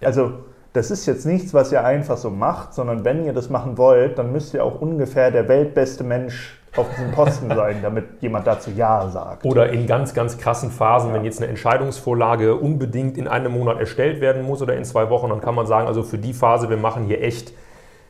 ja. 0.00 0.08
Also 0.08 0.32
das 0.72 0.90
ist 0.90 1.06
jetzt 1.06 1.24
nichts, 1.24 1.54
was 1.54 1.72
ihr 1.72 1.84
einfach 1.84 2.18
so 2.18 2.30
macht, 2.30 2.74
sondern 2.74 3.04
wenn 3.04 3.24
ihr 3.24 3.32
das 3.32 3.48
machen 3.48 3.78
wollt, 3.78 4.18
dann 4.18 4.30
müsst 4.32 4.52
ihr 4.52 4.62
auch 4.62 4.80
ungefähr 4.80 5.30
der 5.30 5.48
weltbeste 5.48 6.04
Mensch 6.04 6.60
auf 6.76 6.86
diesem 6.90 7.12
Posten 7.12 7.48
sein, 7.48 7.78
damit 7.82 8.20
jemand 8.20 8.46
dazu 8.46 8.70
Ja 8.70 9.08
sagt. 9.08 9.46
Oder 9.46 9.70
in 9.70 9.86
ganz, 9.86 10.12
ganz 10.12 10.36
krassen 10.36 10.70
Phasen, 10.70 11.10
ja. 11.10 11.16
wenn 11.16 11.24
jetzt 11.24 11.40
eine 11.40 11.48
Entscheidungsvorlage 11.48 12.56
unbedingt 12.56 13.16
in 13.16 13.26
einem 13.26 13.52
Monat 13.52 13.80
erstellt 13.80 14.20
werden 14.20 14.42
muss 14.42 14.60
oder 14.60 14.76
in 14.76 14.84
zwei 14.84 15.08
Wochen, 15.08 15.30
dann 15.30 15.40
kann 15.40 15.54
man 15.54 15.66
sagen, 15.66 15.86
also 15.86 16.02
für 16.02 16.18
die 16.18 16.34
Phase, 16.34 16.68
wir 16.68 16.76
machen 16.76 17.04
hier 17.04 17.22
echt 17.22 17.52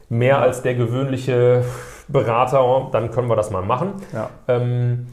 mehr 0.08 0.40
als 0.40 0.62
der 0.62 0.74
gewöhnliche 0.74 1.62
Berater, 2.08 2.88
dann 2.92 3.10
können 3.10 3.28
wir 3.28 3.36
das 3.36 3.50
mal 3.50 3.62
machen. 3.62 3.94
Ja. 4.12 4.30
Ähm, 4.48 5.06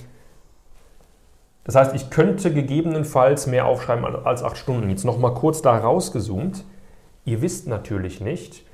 das 1.63 1.75
heißt, 1.75 1.96
ich 1.96 2.10
könnte 2.10 2.53
gegebenenfalls 2.53 3.48
mehr 3.48 3.65
aufschreiben 3.65 4.05
als 4.25 4.43
acht 4.43 4.58
Stunden. 4.58 4.89
Jetzt 4.89 5.05
nochmal 5.05 5.34
kurz 5.34 5.62
da 5.62 5.77
rausgezoomt. 5.77 6.65
Ihr 7.25 7.41
wisst 7.41 7.67
natürlich 7.67 8.20
nicht, 8.20 8.65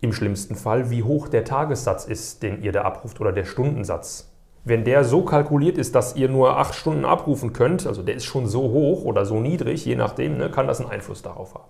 im 0.00 0.12
schlimmsten 0.14 0.54
Fall, 0.54 0.90
wie 0.90 1.02
hoch 1.02 1.28
der 1.28 1.44
Tagessatz 1.44 2.06
ist, 2.06 2.42
den 2.42 2.62
ihr 2.62 2.72
da 2.72 2.82
abruft 2.82 3.20
oder 3.20 3.32
der 3.32 3.44
Stundensatz. 3.44 4.28
Wenn 4.64 4.84
der 4.84 5.04
so 5.04 5.22
kalkuliert 5.22 5.78
ist, 5.78 5.94
dass 5.94 6.16
ihr 6.16 6.28
nur 6.28 6.58
acht 6.58 6.74
Stunden 6.74 7.04
abrufen 7.04 7.52
könnt, 7.52 7.86
also 7.86 8.02
der 8.02 8.14
ist 8.14 8.24
schon 8.24 8.46
so 8.46 8.62
hoch 8.62 9.04
oder 9.04 9.24
so 9.26 9.40
niedrig, 9.40 9.84
je 9.84 9.96
nachdem, 9.96 10.38
ne, 10.38 10.50
kann 10.50 10.66
das 10.66 10.80
einen 10.80 10.90
Einfluss 10.90 11.22
darauf 11.22 11.54
haben. 11.54 11.64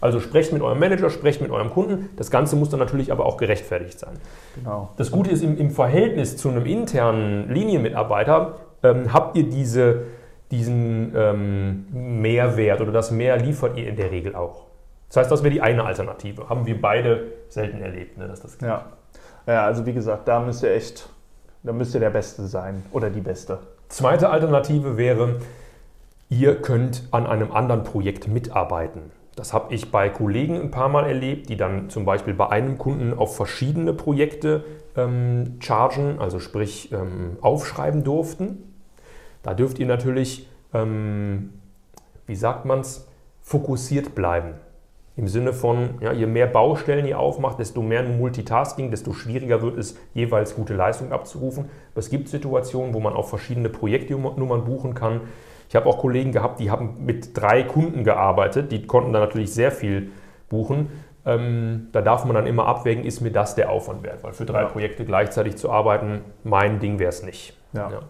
Also 0.00 0.20
sprecht 0.20 0.52
mit 0.52 0.62
eurem 0.62 0.78
Manager, 0.78 1.10
sprecht 1.10 1.42
mit 1.42 1.50
eurem 1.50 1.70
Kunden. 1.70 2.08
Das 2.16 2.30
Ganze 2.30 2.56
muss 2.56 2.70
dann 2.70 2.80
natürlich 2.80 3.12
aber 3.12 3.26
auch 3.26 3.36
gerechtfertigt 3.36 3.98
sein. 3.98 4.14
Genau. 4.54 4.88
Das 4.96 5.10
Gute 5.10 5.30
ist, 5.30 5.42
im, 5.42 5.58
im 5.58 5.70
Verhältnis 5.70 6.38
zu 6.38 6.48
einem 6.48 6.64
internen 6.64 7.50
Linienmitarbeiter 7.50 8.56
ähm, 8.82 9.12
habt 9.12 9.36
ihr 9.36 9.48
diese, 9.48 10.02
diesen 10.50 11.12
ähm, 11.14 11.86
Mehrwert 11.92 12.80
oder 12.80 12.92
das 12.92 13.10
Mehr 13.10 13.36
liefert 13.36 13.76
ihr 13.76 13.88
in 13.88 13.96
der 13.96 14.10
Regel 14.10 14.34
auch. 14.34 14.66
Das 15.08 15.18
heißt, 15.18 15.30
das 15.30 15.42
wäre 15.42 15.52
die 15.52 15.60
eine 15.60 15.84
Alternative. 15.84 16.48
Haben 16.48 16.66
wir 16.66 16.80
beide 16.80 17.26
selten 17.48 17.82
erlebt, 17.82 18.16
ne, 18.16 18.28
dass 18.28 18.40
das 18.40 18.58
geht. 18.58 18.68
Ja. 18.68 18.86
ja, 19.46 19.64
also 19.64 19.84
wie 19.86 19.92
gesagt, 19.92 20.28
da 20.28 20.40
müsst 20.40 20.62
ihr 20.62 20.72
echt, 20.72 21.08
da 21.62 21.72
müsst 21.72 21.94
ihr 21.94 22.00
der 22.00 22.10
Beste 22.10 22.46
sein 22.46 22.84
oder 22.92 23.10
die 23.10 23.20
Beste. 23.20 23.58
Zweite 23.88 24.30
Alternative 24.30 24.96
wäre, 24.96 25.40
ihr 26.28 26.62
könnt 26.62 27.08
an 27.10 27.26
einem 27.26 27.50
anderen 27.50 27.82
Projekt 27.82 28.28
mitarbeiten. 28.28 29.10
Das 29.34 29.52
habe 29.52 29.74
ich 29.74 29.90
bei 29.90 30.08
Kollegen 30.08 30.60
ein 30.60 30.70
paar 30.70 30.88
Mal 30.88 31.06
erlebt, 31.06 31.48
die 31.48 31.56
dann 31.56 31.90
zum 31.90 32.04
Beispiel 32.04 32.34
bei 32.34 32.50
einem 32.50 32.78
Kunden 32.78 33.16
auf 33.16 33.34
verschiedene 33.34 33.92
Projekte 33.92 34.64
ähm, 34.96 35.56
chargen, 35.60 36.20
also 36.20 36.38
sprich 36.38 36.92
ähm, 36.92 37.36
aufschreiben 37.40 38.04
durften. 38.04 38.69
Da 39.42 39.54
dürft 39.54 39.78
ihr 39.78 39.86
natürlich, 39.86 40.48
ähm, 40.74 41.54
wie 42.26 42.34
sagt 42.34 42.64
man 42.64 42.80
es, 42.80 43.08
fokussiert 43.40 44.14
bleiben. 44.14 44.54
Im 45.16 45.28
Sinne 45.28 45.52
von, 45.52 45.96
ja, 46.00 46.12
je 46.12 46.26
mehr 46.26 46.46
Baustellen 46.46 47.04
ihr 47.06 47.18
aufmacht, 47.18 47.58
desto 47.58 47.82
mehr 47.82 48.02
Multitasking, 48.02 48.90
desto 48.90 49.12
schwieriger 49.12 49.60
wird 49.60 49.76
es, 49.76 49.98
jeweils 50.14 50.54
gute 50.54 50.74
Leistung 50.74 51.12
abzurufen. 51.12 51.64
Aber 51.92 51.98
es 51.98 52.10
gibt 52.10 52.28
Situationen, 52.28 52.94
wo 52.94 53.00
man 53.00 53.12
auch 53.14 53.28
verschiedene 53.28 53.68
Projektnummern 53.68 54.64
buchen 54.64 54.94
kann. 54.94 55.22
Ich 55.68 55.76
habe 55.76 55.86
auch 55.86 55.98
Kollegen 55.98 56.32
gehabt, 56.32 56.58
die 56.58 56.70
haben 56.70 57.04
mit 57.04 57.36
drei 57.36 57.62
Kunden 57.64 58.02
gearbeitet, 58.02 58.72
die 58.72 58.86
konnten 58.86 59.12
dann 59.12 59.22
natürlich 59.22 59.52
sehr 59.52 59.70
viel 59.70 60.10
buchen. 60.48 60.88
Ähm, 61.26 61.88
da 61.92 62.00
darf 62.00 62.24
man 62.24 62.34
dann 62.34 62.46
immer 62.46 62.66
abwägen, 62.66 63.04
ist 63.04 63.20
mir 63.20 63.30
das 63.30 63.54
der 63.54 63.70
Aufwand 63.70 64.02
wert? 64.02 64.24
Weil 64.24 64.32
für 64.32 64.46
drei 64.46 64.62
ja. 64.62 64.68
Projekte 64.68 65.04
gleichzeitig 65.04 65.56
zu 65.56 65.70
arbeiten, 65.70 66.22
mein 66.44 66.80
Ding 66.80 66.98
wäre 66.98 67.10
es 67.10 67.22
nicht. 67.22 67.56
Ja. 67.72 67.90
ja. 67.90 68.00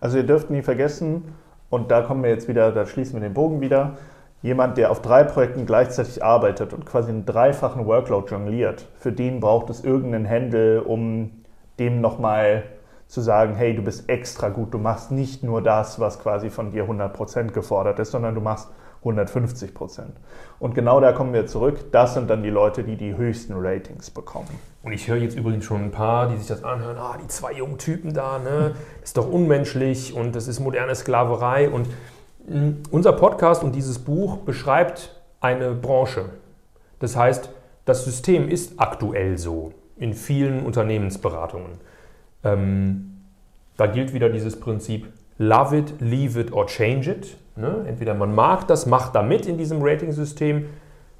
Also 0.00 0.18
ihr 0.18 0.26
dürft 0.26 0.50
nie 0.50 0.62
vergessen, 0.62 1.34
und 1.68 1.90
da 1.90 2.02
kommen 2.02 2.22
wir 2.22 2.30
jetzt 2.30 2.48
wieder, 2.48 2.70
da 2.72 2.86
schließen 2.86 3.14
wir 3.14 3.20
den 3.20 3.34
Bogen 3.34 3.60
wieder, 3.60 3.96
jemand, 4.42 4.76
der 4.76 4.90
auf 4.90 5.02
drei 5.02 5.24
Projekten 5.24 5.66
gleichzeitig 5.66 6.22
arbeitet 6.22 6.72
und 6.72 6.86
quasi 6.86 7.10
einen 7.10 7.26
dreifachen 7.26 7.86
Workload 7.86 8.30
jongliert, 8.30 8.86
für 8.98 9.12
den 9.12 9.40
braucht 9.40 9.70
es 9.70 9.82
irgendeinen 9.82 10.28
Handle, 10.28 10.84
um 10.84 11.30
dem 11.78 12.00
nochmal 12.00 12.62
zu 13.08 13.20
sagen, 13.20 13.54
hey, 13.54 13.74
du 13.74 13.82
bist 13.82 14.08
extra 14.08 14.48
gut, 14.48 14.74
du 14.74 14.78
machst 14.78 15.10
nicht 15.10 15.42
nur 15.42 15.62
das, 15.62 16.00
was 16.00 16.18
quasi 16.18 16.50
von 16.50 16.70
dir 16.70 16.84
100% 16.84 17.52
gefordert 17.52 17.98
ist, 17.98 18.10
sondern 18.10 18.34
du 18.34 18.40
machst 18.40 18.68
150% 19.06 20.02
Und 20.58 20.74
genau 20.74 21.00
da 21.00 21.12
kommen 21.12 21.32
wir 21.32 21.46
zurück. 21.46 21.92
Das 21.92 22.14
sind 22.14 22.28
dann 22.28 22.42
die 22.42 22.50
Leute, 22.50 22.82
die 22.82 22.96
die 22.96 23.16
höchsten 23.16 23.54
Ratings 23.56 24.10
bekommen. 24.10 24.48
Und 24.82 24.92
ich 24.92 25.08
höre 25.08 25.16
jetzt 25.16 25.36
übrigens 25.36 25.64
schon 25.64 25.84
ein 25.84 25.90
paar, 25.90 26.28
die 26.28 26.36
sich 26.36 26.46
das 26.46 26.64
anhören. 26.64 26.96
Ah, 26.98 27.16
die 27.22 27.28
zwei 27.28 27.52
jungen 27.52 27.78
Typen 27.78 28.14
da, 28.14 28.38
ne? 28.38 28.74
Das 29.00 29.04
ist 29.10 29.16
doch 29.16 29.30
unmenschlich 29.30 30.14
und 30.14 30.34
das 30.34 30.48
ist 30.48 30.60
moderne 30.60 30.94
Sklaverei. 30.94 31.68
Und 31.68 31.88
unser 32.90 33.12
Podcast 33.12 33.64
und 33.64 33.74
dieses 33.74 33.98
Buch 33.98 34.38
beschreibt 34.38 35.20
eine 35.40 35.72
Branche. 35.72 36.26
Das 36.98 37.16
heißt, 37.16 37.50
das 37.84 38.04
System 38.04 38.48
ist 38.48 38.74
aktuell 38.78 39.38
so 39.38 39.72
in 39.96 40.14
vielen 40.14 40.64
Unternehmensberatungen. 40.64 41.72
Ähm, 42.44 43.22
da 43.76 43.86
gilt 43.86 44.12
wieder 44.12 44.28
dieses 44.28 44.58
Prinzip 44.58 45.12
Love 45.38 45.76
it, 45.76 45.94
leave 46.00 46.40
it 46.40 46.52
or 46.52 46.66
change 46.66 47.10
it. 47.10 47.36
Ne? 47.56 47.84
Entweder 47.86 48.14
man 48.14 48.34
mag 48.34 48.66
das, 48.68 48.86
macht 48.86 49.14
da 49.14 49.22
mit 49.22 49.46
in 49.46 49.58
diesem 49.58 49.82
Ratingsystem, 49.82 50.66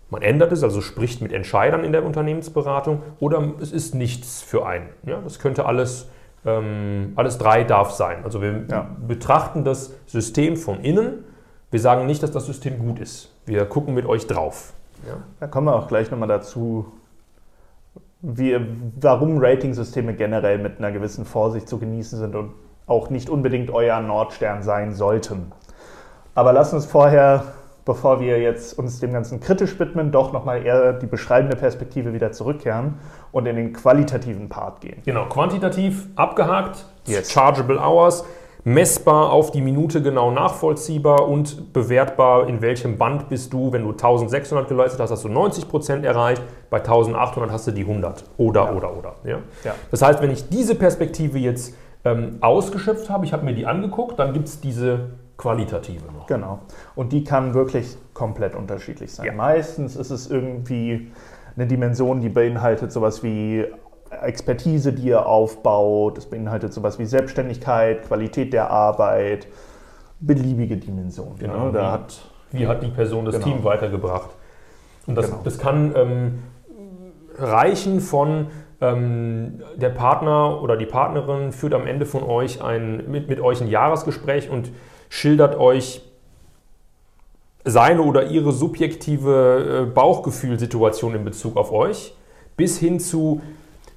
man 0.08 0.22
ändert 0.22 0.52
es, 0.52 0.62
also 0.62 0.80
spricht 0.80 1.20
mit 1.20 1.32
Entscheidern 1.32 1.82
in 1.82 1.92
der 1.92 2.04
Unternehmensberatung, 2.04 3.02
oder 3.18 3.54
es 3.60 3.72
ist 3.72 3.94
nichts 3.94 4.42
für 4.42 4.66
einen. 4.66 4.88
Ja? 5.04 5.20
Das 5.22 5.38
könnte 5.38 5.66
alles 5.66 6.08
ähm, 6.46 7.12
alles 7.16 7.38
drei 7.38 7.64
darf 7.64 7.90
sein. 7.90 8.24
Also 8.24 8.40
wir 8.40 8.64
ja. 8.70 8.88
betrachten 9.06 9.64
das 9.64 9.94
System 10.06 10.56
von 10.56 10.80
innen. 10.80 11.24
Wir 11.70 11.80
sagen 11.80 12.06
nicht, 12.06 12.22
dass 12.22 12.30
das 12.30 12.46
System 12.46 12.78
gut 12.78 13.00
ist. 13.00 13.32
Wir 13.44 13.64
gucken 13.66 13.94
mit 13.94 14.06
euch 14.06 14.26
drauf. 14.26 14.72
Ja. 15.06 15.18
Da 15.40 15.48
kommen 15.48 15.66
wir 15.66 15.74
auch 15.74 15.88
gleich 15.88 16.10
nochmal 16.10 16.28
dazu, 16.28 16.86
wie, 18.22 18.58
warum 19.00 19.38
Ratingsysteme 19.38 20.14
generell 20.14 20.58
mit 20.58 20.78
einer 20.78 20.92
gewissen 20.92 21.24
Vorsicht 21.24 21.68
zu 21.68 21.78
genießen 21.78 22.18
sind 22.18 22.34
und 22.34 22.52
auch 22.86 23.10
nicht 23.10 23.28
unbedingt 23.28 23.70
euer 23.70 24.00
Nordstern 24.00 24.62
sein 24.62 24.94
sollten. 24.94 25.52
Aber 26.34 26.52
lasst 26.52 26.74
uns 26.74 26.86
vorher 26.86 27.44
bevor 27.86 28.20
wir 28.20 28.38
jetzt 28.40 28.78
uns 28.78 29.00
dem 29.00 29.12
Ganzen 29.12 29.40
kritisch 29.40 29.78
widmen, 29.78 30.10
doch 30.10 30.32
nochmal 30.32 30.66
eher 30.66 30.92
die 30.92 31.06
beschreibende 31.06 31.56
Perspektive 31.56 32.12
wieder 32.12 32.32
zurückkehren 32.32 32.98
und 33.32 33.46
in 33.46 33.56
den 33.56 33.72
qualitativen 33.72 34.50
Part 34.50 34.82
gehen. 34.82 35.00
Genau, 35.06 35.26
quantitativ 35.26 36.08
abgehakt, 36.16 36.84
yes. 37.06 37.30
Chargeable 37.30 37.78
Hours, 37.78 38.24
messbar 38.64 39.30
auf 39.30 39.52
die 39.52 39.60
Minute 39.60 40.02
genau 40.02 40.32
nachvollziehbar 40.32 41.28
und 41.28 41.72
bewertbar, 41.72 42.48
in 42.48 42.60
welchem 42.60 42.98
Band 42.98 43.28
bist 43.28 43.52
du. 43.52 43.72
Wenn 43.72 43.84
du 43.84 43.92
1600 43.92 44.66
geleistet 44.66 45.00
hast, 45.00 45.12
hast 45.12 45.22
du 45.22 45.28
90 45.28 45.68
Prozent 45.68 46.04
erreicht, 46.04 46.42
bei 46.68 46.78
1800 46.78 47.52
hast 47.52 47.68
du 47.68 47.70
die 47.70 47.82
100 47.82 48.24
oder, 48.36 48.64
ja. 48.64 48.72
oder, 48.72 48.96
oder. 48.96 49.14
Ja? 49.22 49.38
ja? 49.62 49.74
Das 49.92 50.02
heißt, 50.02 50.20
wenn 50.20 50.32
ich 50.32 50.48
diese 50.48 50.74
Perspektive 50.74 51.38
jetzt 51.38 51.72
ähm, 52.06 52.38
ausgeschöpft 52.40 53.10
habe, 53.10 53.24
ich 53.24 53.32
habe 53.32 53.44
mir 53.44 53.54
die 53.54 53.66
angeguckt, 53.66 54.18
dann 54.18 54.32
gibt 54.32 54.48
es 54.48 54.60
diese 54.60 55.10
qualitative 55.36 56.06
noch. 56.12 56.26
Genau. 56.26 56.60
Und 56.94 57.12
die 57.12 57.24
kann 57.24 57.52
wirklich 57.52 57.96
komplett 58.14 58.54
unterschiedlich 58.54 59.12
sein. 59.12 59.26
Ja. 59.26 59.32
Meistens 59.32 59.96
ist 59.96 60.10
es 60.10 60.30
irgendwie 60.30 61.10
eine 61.56 61.66
Dimension, 61.66 62.20
die 62.20 62.28
beinhaltet 62.28 62.92
sowas 62.92 63.22
wie 63.22 63.66
Expertise, 64.22 64.92
die 64.92 65.08
ihr 65.08 65.26
aufbaut. 65.26 66.16
Es 66.16 66.26
beinhaltet 66.26 66.72
sowas 66.72 66.98
wie 66.98 67.06
Selbstständigkeit, 67.06 68.04
Qualität 68.04 68.52
der 68.52 68.70
Arbeit, 68.70 69.48
beliebige 70.20 70.76
Dimensionen. 70.76 71.38
Genau. 71.38 71.66
Ne? 71.66 71.72
Da 71.72 71.80
wie, 71.80 71.86
hat, 71.86 72.20
wie 72.52 72.66
hat 72.66 72.82
die 72.82 72.88
Person 72.88 73.24
das 73.24 73.34
genau. 73.34 73.46
Team 73.46 73.64
weitergebracht? 73.64 74.30
Und 75.06 75.16
das, 75.16 75.26
genau. 75.26 75.40
das 75.44 75.58
kann 75.58 75.92
ähm, 75.96 76.38
reichen 77.38 78.00
von 78.00 78.46
ähm, 78.80 79.62
der 79.76 79.90
Partner 79.90 80.62
oder 80.62 80.76
die 80.76 80.86
Partnerin 80.86 81.52
führt 81.52 81.74
am 81.74 81.86
Ende 81.86 82.06
von 82.06 82.22
euch 82.22 82.62
ein, 82.62 83.10
mit, 83.10 83.28
mit 83.28 83.40
euch 83.40 83.60
ein 83.60 83.68
Jahresgespräch 83.68 84.50
und 84.50 84.70
schildert 85.08 85.58
euch 85.58 86.02
seine 87.64 88.02
oder 88.02 88.26
ihre 88.26 88.52
subjektive 88.52 89.86
äh, 89.88 89.92
Bauchgefühlsituation 89.92 91.14
in 91.14 91.24
Bezug 91.24 91.56
auf 91.56 91.72
euch, 91.72 92.14
bis 92.56 92.78
hin 92.78 93.00
zu 93.00 93.40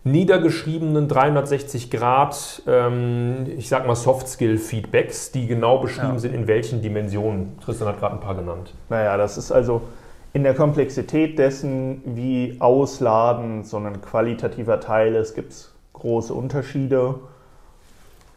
niedergeschriebenen 0.04 1.08
360 1.08 1.92
Grad, 1.92 2.64
ähm, 2.68 3.46
ich 3.58 3.68
sag 3.68 3.86
mal 3.86 3.96
Soft-Skill-Feedbacks, 3.96 5.32
die 5.32 5.46
genau 5.46 5.80
beschrieben 5.80 6.14
ja. 6.14 6.20
sind, 6.20 6.34
in 6.34 6.48
welchen 6.48 6.82
Dimensionen. 6.82 7.60
Tristan 7.60 7.90
hat 7.90 8.00
gerade 8.00 8.16
ein 8.16 8.22
paar 8.22 8.36
genannt. 8.36 8.74
Naja, 8.90 9.18
das 9.18 9.38
ist 9.38 9.52
also 9.52 9.82
in 10.34 10.44
der 10.44 10.54
Komplexität 10.54 11.40
dessen, 11.40 12.02
wie 12.06 12.58
ausladend 12.60 13.66
so 13.66 13.78
ein 13.78 14.02
qualitativer 14.02 14.80
Teil 14.80 15.16
ist, 15.16 15.34
gibt 15.34 15.52
es 15.52 15.74
große 15.94 16.34
Unterschiede. 16.34 17.16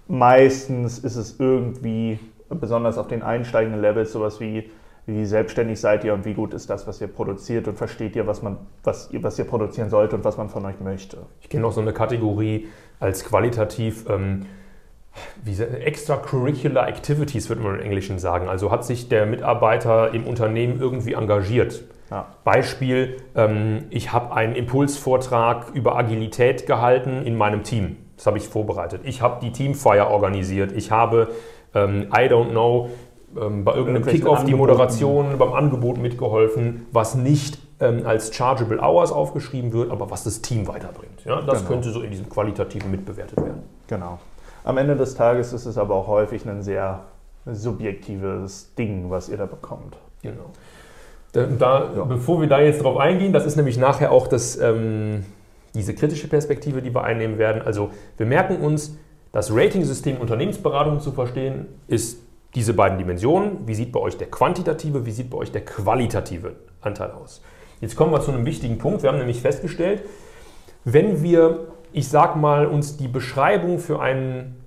Meistens 0.09 0.99
ist 0.99 1.17
es 1.17 1.39
irgendwie 1.39 2.19
besonders 2.49 2.99
auf 2.99 3.09
den 3.09 3.23
einsteigenden 3.23 3.81
Levels 3.81 4.13
sowas 4.13 4.41
wie, 4.41 4.71
wie 5.07 5.25
selbstständig 5.27 5.81
seid 5.81 6.05
ihr 6.05 6.15
und 6.15 6.25
wie 6.25 6.35
gut 6.35 6.55
ist 6.55 6.71
das, 6.71 6.87
was 6.87 7.01
ihr 7.01 7.09
produziert 7.09 7.69
und 7.69 7.77
versteht 7.77 8.17
ihr, 8.17 8.27
was, 8.27 8.43
man, 8.43 8.59
was, 8.83 9.11
ihr, 9.11 9.23
was 9.23 9.39
ihr 9.39 9.45
produzieren 9.45 9.91
sollt 9.91 10.13
und 10.15 10.25
was 10.25 10.37
man 10.37 10.49
von 10.49 10.65
euch 10.65 10.81
möchte. 10.81 11.19
Ich 11.41 11.49
kenne 11.49 11.63
noch 11.63 11.73
so 11.73 11.81
eine 11.81 11.93
Kategorie 11.93 12.69
als 13.01 13.25
qualitativ 13.25 14.09
ähm, 14.09 14.47
wie 15.45 15.61
extracurricular 15.63 16.89
activities, 16.89 17.49
würde 17.49 17.63
man 17.63 17.75
im 17.77 17.81
Englischen 17.81 18.19
sagen. 18.19 18.49
Also 18.49 18.71
hat 18.71 18.85
sich 18.85 19.09
der 19.09 19.27
Mitarbeiter 19.27 20.15
im 20.15 20.27
Unternehmen 20.27 20.81
irgendwie 20.81 21.13
engagiert. 21.15 21.83
Ja. 22.11 22.27
Beispiel, 22.45 23.17
ähm, 23.35 23.85
ich 23.91 24.13
habe 24.13 24.35
einen 24.35 24.55
Impulsvortrag 24.55 25.71
über 25.75 25.97
Agilität 25.97 26.67
gehalten 26.67 27.23
in 27.25 27.37
meinem 27.37 27.63
Team. 27.63 27.97
Das 28.17 28.27
habe 28.27 28.39
ich 28.39 28.49
vorbereitet. 28.49 29.01
Ich 29.05 29.23
habe 29.23 29.41
die 29.43 29.51
Teamfeier 29.51 30.11
organisiert. 30.11 30.73
Ich 30.73 30.91
habe 30.91 31.29
ähm, 31.75 32.09
I 32.15 32.29
don't 32.29 32.51
know, 32.51 32.91
ähm, 33.41 33.65
bei 33.65 33.75
irgendeinem 33.75 34.07
Kickoff 34.07 34.45
die 34.45 34.55
Moderation 34.55 35.39
beim 35.39 35.53
Angebot 35.53 35.99
mitgeholfen, 35.99 36.87
was 36.93 37.15
nicht 37.15 37.59
ähm, 37.81 38.03
als 38.05 38.35
Chargeable 38.35 38.81
Hours 38.81 39.11
aufgeschrieben 39.11 39.73
wird, 39.73 39.91
aber 39.91 40.11
was 40.11 40.25
das 40.25 40.43
Team 40.43 40.69
weiterbringt. 40.69 41.25
Ja, 41.25 41.41
das 41.41 41.61
genau. 41.61 41.71
könnte 41.71 41.91
so 41.91 42.03
in 42.03 42.11
diesem 42.11 42.29
qualitativen 42.29 42.91
mitbewertet 42.91 43.39
werden. 43.39 43.63
Genau. 43.87 44.19
Am 44.65 44.79
Ende 44.79 44.97
des 44.97 45.15
Tages 45.15 45.53
ist 45.53 45.67
es 45.67 45.79
aber 45.79 45.95
auch 45.95 46.07
häufig 46.07 46.47
ein 46.47 46.63
sehr 46.63 47.01
subjektives 47.47 48.75
Ding, 48.75 49.11
was 49.11 49.29
ihr 49.29 49.37
da 49.37 49.47
bekommt. 49.47 49.97
Genau. 50.23 50.51
Da, 51.33 51.91
ja. 51.97 52.05
Bevor 52.05 52.41
wir 52.41 52.49
da 52.49 52.61
jetzt 52.61 52.83
drauf 52.83 52.99
eingehen, 52.99 53.33
das 53.33 53.47
ist 53.47 53.57
nämlich 53.57 53.79
nachher 53.79 54.13
auch 54.13 54.29
das, 54.29 54.59
ähm, 54.59 55.25
diese 55.75 55.95
kritische 55.95 56.29
Perspektive, 56.29 56.83
die 56.83 56.95
wir 56.95 57.05
einnehmen 57.05 57.39
werden. 57.39 57.63
Also 57.63 57.91
wir 58.19 58.27
merken 58.27 58.57
uns, 58.57 58.97
das 59.33 59.51
Rating-System 59.51 60.19
Unternehmensberatung 60.19 61.01
zu 61.01 61.11
verstehen, 61.11 61.67
ist 61.89 62.19
diese 62.55 62.75
beiden 62.75 62.99
Dimensionen. 62.99 63.67
Wie 63.67 63.75
sieht 63.75 63.91
bei 63.91 63.99
euch 63.99 64.19
der 64.19 64.31
quantitative, 64.31 65.07
wie 65.07 65.11
sieht 65.11 65.31
bei 65.31 65.39
euch 65.39 65.51
der 65.51 65.65
qualitative 65.65 66.53
Anteil 66.83 67.13
aus? 67.13 67.41
Jetzt 67.81 67.97
kommen 67.97 68.13
wir 68.13 68.21
zu 68.21 68.31
einem 68.31 68.45
wichtigen 68.45 68.77
Punkt. 68.77 69.03
Wir 69.03 69.11
haben 69.11 69.19
nämlich 69.19 69.41
festgestellt, 69.41 70.03
wenn 70.85 71.23
wir, 71.23 71.61
ich 71.93 72.09
sag 72.09 72.37
mal, 72.37 72.67
uns 72.67 72.97
die 72.97 73.09
Beschreibung 73.09 73.79
für 73.79 74.01
einen 74.01 74.63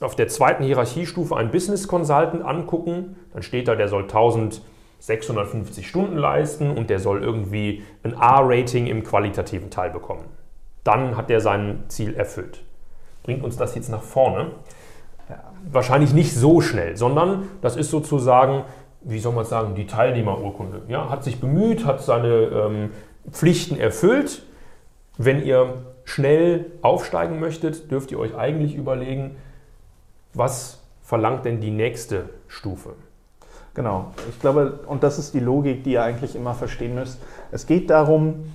auf 0.00 0.14
der 0.14 0.28
zweiten 0.28 0.62
Hierarchiestufe 0.64 1.36
einen 1.36 1.50
Business 1.50 1.88
Consultant 1.88 2.44
angucken, 2.44 3.16
dann 3.32 3.42
steht 3.42 3.66
da, 3.68 3.74
der 3.74 3.88
soll 3.88 4.02
1650 4.02 5.88
Stunden 5.88 6.16
leisten 6.16 6.70
und 6.70 6.88
der 6.88 7.00
soll 7.00 7.22
irgendwie 7.22 7.82
ein 8.02 8.14
A-Rating 8.14 8.86
im 8.86 9.02
qualitativen 9.02 9.70
Teil 9.70 9.90
bekommen. 9.90 10.24
Dann 10.84 11.16
hat 11.16 11.30
der 11.30 11.40
sein 11.40 11.84
Ziel 11.88 12.14
erfüllt. 12.14 12.62
Bringt 13.22 13.42
uns 13.44 13.56
das 13.56 13.74
jetzt 13.74 13.88
nach 13.88 14.02
vorne? 14.02 14.52
Wahrscheinlich 15.70 16.12
nicht 16.12 16.34
so 16.34 16.60
schnell, 16.60 16.96
sondern 16.96 17.48
das 17.60 17.76
ist 17.76 17.90
sozusagen, 17.90 18.64
wie 19.00 19.20
soll 19.20 19.32
man 19.32 19.44
sagen, 19.44 19.74
die 19.74 19.86
Teilnehmerurkunde. 19.86 20.82
Ja, 20.88 21.08
hat 21.08 21.24
sich 21.24 21.40
bemüht, 21.40 21.84
hat 21.84 22.02
seine 22.02 22.28
ähm, 22.28 22.90
Pflichten 23.30 23.76
erfüllt. 23.78 24.42
Wenn 25.18 25.44
ihr 25.44 25.91
schnell 26.04 26.72
aufsteigen 26.82 27.40
möchtet, 27.40 27.90
dürft 27.90 28.10
ihr 28.10 28.18
euch 28.18 28.34
eigentlich 28.36 28.74
überlegen, 28.74 29.36
was 30.34 30.80
verlangt 31.02 31.44
denn 31.44 31.60
die 31.60 31.70
nächste 31.70 32.30
Stufe? 32.48 32.94
Genau, 33.74 34.12
ich 34.28 34.38
glaube, 34.38 34.80
und 34.86 35.02
das 35.02 35.18
ist 35.18 35.32
die 35.32 35.40
Logik, 35.40 35.84
die 35.84 35.92
ihr 35.92 36.02
eigentlich 36.02 36.36
immer 36.36 36.54
verstehen 36.54 36.94
müsst. 36.94 37.20
Es 37.50 37.66
geht 37.66 37.88
darum, 37.88 38.52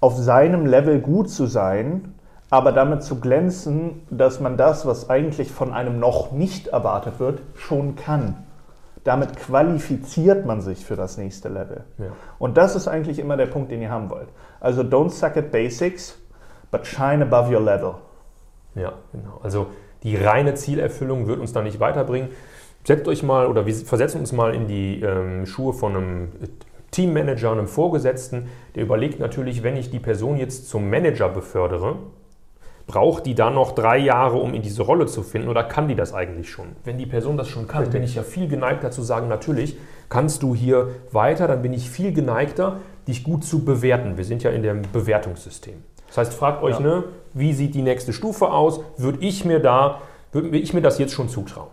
auf 0.00 0.16
seinem 0.16 0.66
Level 0.66 1.00
gut 1.00 1.30
zu 1.30 1.46
sein, 1.46 2.14
aber 2.50 2.72
damit 2.72 3.02
zu 3.02 3.18
glänzen, 3.18 4.02
dass 4.10 4.40
man 4.40 4.58
das, 4.58 4.84
was 4.84 5.08
eigentlich 5.08 5.50
von 5.50 5.72
einem 5.72 5.98
noch 5.98 6.32
nicht 6.32 6.66
erwartet 6.66 7.18
wird, 7.18 7.40
schon 7.56 7.96
kann. 7.96 8.36
Damit 9.04 9.36
qualifiziert 9.36 10.44
man 10.44 10.60
sich 10.60 10.84
für 10.84 10.94
das 10.94 11.16
nächste 11.16 11.48
Level. 11.48 11.84
Ja. 11.98 12.06
Und 12.38 12.58
das 12.58 12.76
ist 12.76 12.88
eigentlich 12.88 13.18
immer 13.18 13.38
der 13.38 13.46
Punkt, 13.46 13.70
den 13.70 13.80
ihr 13.80 13.90
haben 13.90 14.10
wollt. 14.10 14.28
Also 14.60 14.82
don't 14.82 15.10
suck 15.10 15.36
at 15.38 15.50
basics, 15.50 16.18
but 16.72 16.84
shine 16.84 17.22
above 17.22 17.54
your 17.54 17.60
level. 17.60 17.94
Ja, 18.74 18.94
genau. 19.12 19.38
Also 19.44 19.68
die 20.02 20.16
reine 20.16 20.54
Zielerfüllung 20.54 21.28
wird 21.28 21.38
uns 21.38 21.52
da 21.52 21.62
nicht 21.62 21.78
weiterbringen. 21.78 22.30
Setzt 22.84 23.06
euch 23.06 23.22
mal 23.22 23.46
oder 23.46 23.66
wir 23.66 23.74
versetzen 23.74 24.18
uns 24.18 24.32
mal 24.32 24.54
in 24.54 24.66
die 24.66 25.00
ähm, 25.00 25.46
Schuhe 25.46 25.72
von 25.72 25.94
einem 25.94 26.28
Teammanager, 26.90 27.52
einem 27.52 27.68
Vorgesetzten. 27.68 28.48
Der 28.74 28.82
überlegt 28.82 29.20
natürlich, 29.20 29.62
wenn 29.62 29.76
ich 29.76 29.90
die 29.90 30.00
Person 30.00 30.36
jetzt 30.36 30.68
zum 30.68 30.90
Manager 30.90 31.28
befördere, 31.28 31.98
braucht 32.88 33.26
die 33.26 33.36
dann 33.36 33.54
noch 33.54 33.72
drei 33.72 33.98
Jahre, 33.98 34.38
um 34.38 34.54
in 34.54 34.62
diese 34.62 34.82
Rolle 34.82 35.06
zu 35.06 35.22
finden 35.22 35.48
oder 35.48 35.62
kann 35.62 35.86
die 35.86 35.94
das 35.94 36.12
eigentlich 36.12 36.50
schon? 36.50 36.66
Wenn 36.82 36.98
die 36.98 37.06
Person 37.06 37.36
das 37.36 37.48
schon 37.48 37.68
kann, 37.68 37.88
bin 37.90 38.02
ich 38.02 38.16
ja 38.16 38.24
viel 38.24 38.48
geneigter 38.48 38.90
zu 38.90 39.02
sagen, 39.02 39.28
natürlich 39.28 39.76
kannst 40.08 40.42
du 40.42 40.54
hier 40.54 40.88
weiter, 41.12 41.46
dann 41.46 41.62
bin 41.62 41.72
ich 41.72 41.88
viel 41.88 42.12
geneigter, 42.12 42.80
dich 43.06 43.22
gut 43.22 43.44
zu 43.44 43.64
bewerten. 43.64 44.16
Wir 44.16 44.24
sind 44.24 44.42
ja 44.42 44.50
in 44.50 44.62
dem 44.62 44.82
Bewertungssystem. 44.92 45.82
Das 46.12 46.18
heißt, 46.18 46.34
fragt 46.34 46.62
euch, 46.62 46.78
ja. 46.78 46.80
ne, 46.80 47.04
wie 47.32 47.54
sieht 47.54 47.74
die 47.74 47.80
nächste 47.80 48.12
Stufe 48.12 48.50
aus? 48.50 48.80
Würde 48.98 49.18
ich 49.22 49.46
mir 49.46 49.60
da, 49.60 50.02
würde 50.30 50.58
ich 50.58 50.74
mir 50.74 50.82
das 50.82 50.98
jetzt 50.98 51.14
schon 51.14 51.30
zutrauen? 51.30 51.70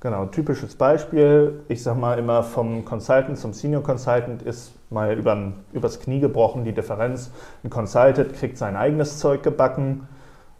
Genau, 0.00 0.26
typisches 0.26 0.74
Beispiel, 0.74 1.60
ich 1.68 1.82
sage 1.82 1.98
mal 1.98 2.18
immer 2.18 2.42
vom 2.42 2.84
Consultant 2.84 3.38
zum 3.38 3.54
Senior 3.54 3.82
Consultant 3.82 4.42
ist 4.42 4.72
mal 4.90 5.16
über, 5.18 5.54
übers 5.72 6.00
Knie 6.00 6.20
gebrochen 6.20 6.64
die 6.64 6.72
Differenz. 6.72 7.30
Ein 7.64 7.70
Consultant 7.70 8.34
kriegt 8.34 8.58
sein 8.58 8.76
eigenes 8.76 9.18
Zeug 9.18 9.42
gebacken, 9.42 10.06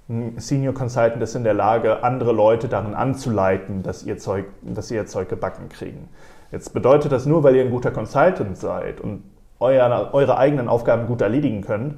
ein 0.08 0.38
Senior 0.38 0.72
Consultant 0.72 1.22
ist 1.22 1.34
in 1.34 1.44
der 1.44 1.52
Lage, 1.52 2.02
andere 2.02 2.32
Leute 2.32 2.66
darin 2.66 2.94
anzuleiten, 2.94 3.82
dass 3.82 4.04
ihr 4.04 4.16
Zeug, 4.16 4.46
dass 4.62 4.88
sie 4.88 4.94
ihr 4.94 5.04
Zeug 5.04 5.28
gebacken 5.28 5.68
kriegen. 5.68 6.08
Jetzt 6.50 6.72
bedeutet 6.72 7.12
das 7.12 7.26
nur, 7.26 7.42
weil 7.42 7.56
ihr 7.56 7.62
ein 7.62 7.70
guter 7.70 7.90
Consultant 7.90 8.56
seid 8.56 9.02
und 9.02 9.22
euer, 9.60 10.10
eure 10.12 10.38
eigenen 10.38 10.68
Aufgaben 10.68 11.06
gut 11.06 11.20
erledigen 11.20 11.60
könnt, 11.60 11.96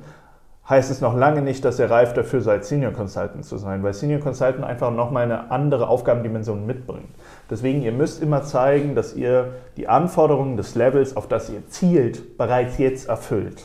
heißt 0.69 0.91
es 0.91 1.01
noch 1.01 1.17
lange 1.17 1.43
nicht, 1.43 1.65
dass 1.65 1.79
ihr 1.79 1.91
reif 1.91 2.13
dafür 2.13 2.41
seid, 2.41 2.65
Senior 2.65 2.93
Consultant 2.93 3.45
zu 3.45 3.57
sein, 3.59 3.83
weil 3.83 3.93
Senior 3.93 4.21
Consultant 4.21 4.65
einfach 4.65 4.93
nochmal 4.93 5.25
eine 5.25 5.51
andere 5.51 5.89
Aufgabendimension 5.89 6.65
mitbringt. 6.65 7.09
Deswegen, 7.51 7.83
ihr 7.83 7.93
müsst 7.93 8.23
immer 8.23 8.43
zeigen, 8.43 8.95
dass 8.95 9.15
ihr 9.15 9.55
die 9.77 9.89
Anforderungen 9.89 10.57
des 10.57 10.77
Levels, 10.77 11.17
auf 11.17 11.27
das 11.27 11.51
ihr 11.51 11.67
zielt, 11.69 12.39
bereits 12.39 12.79
jetzt 12.79 13.09
erfüllt. 13.09 13.65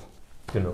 Genau. 0.51 0.73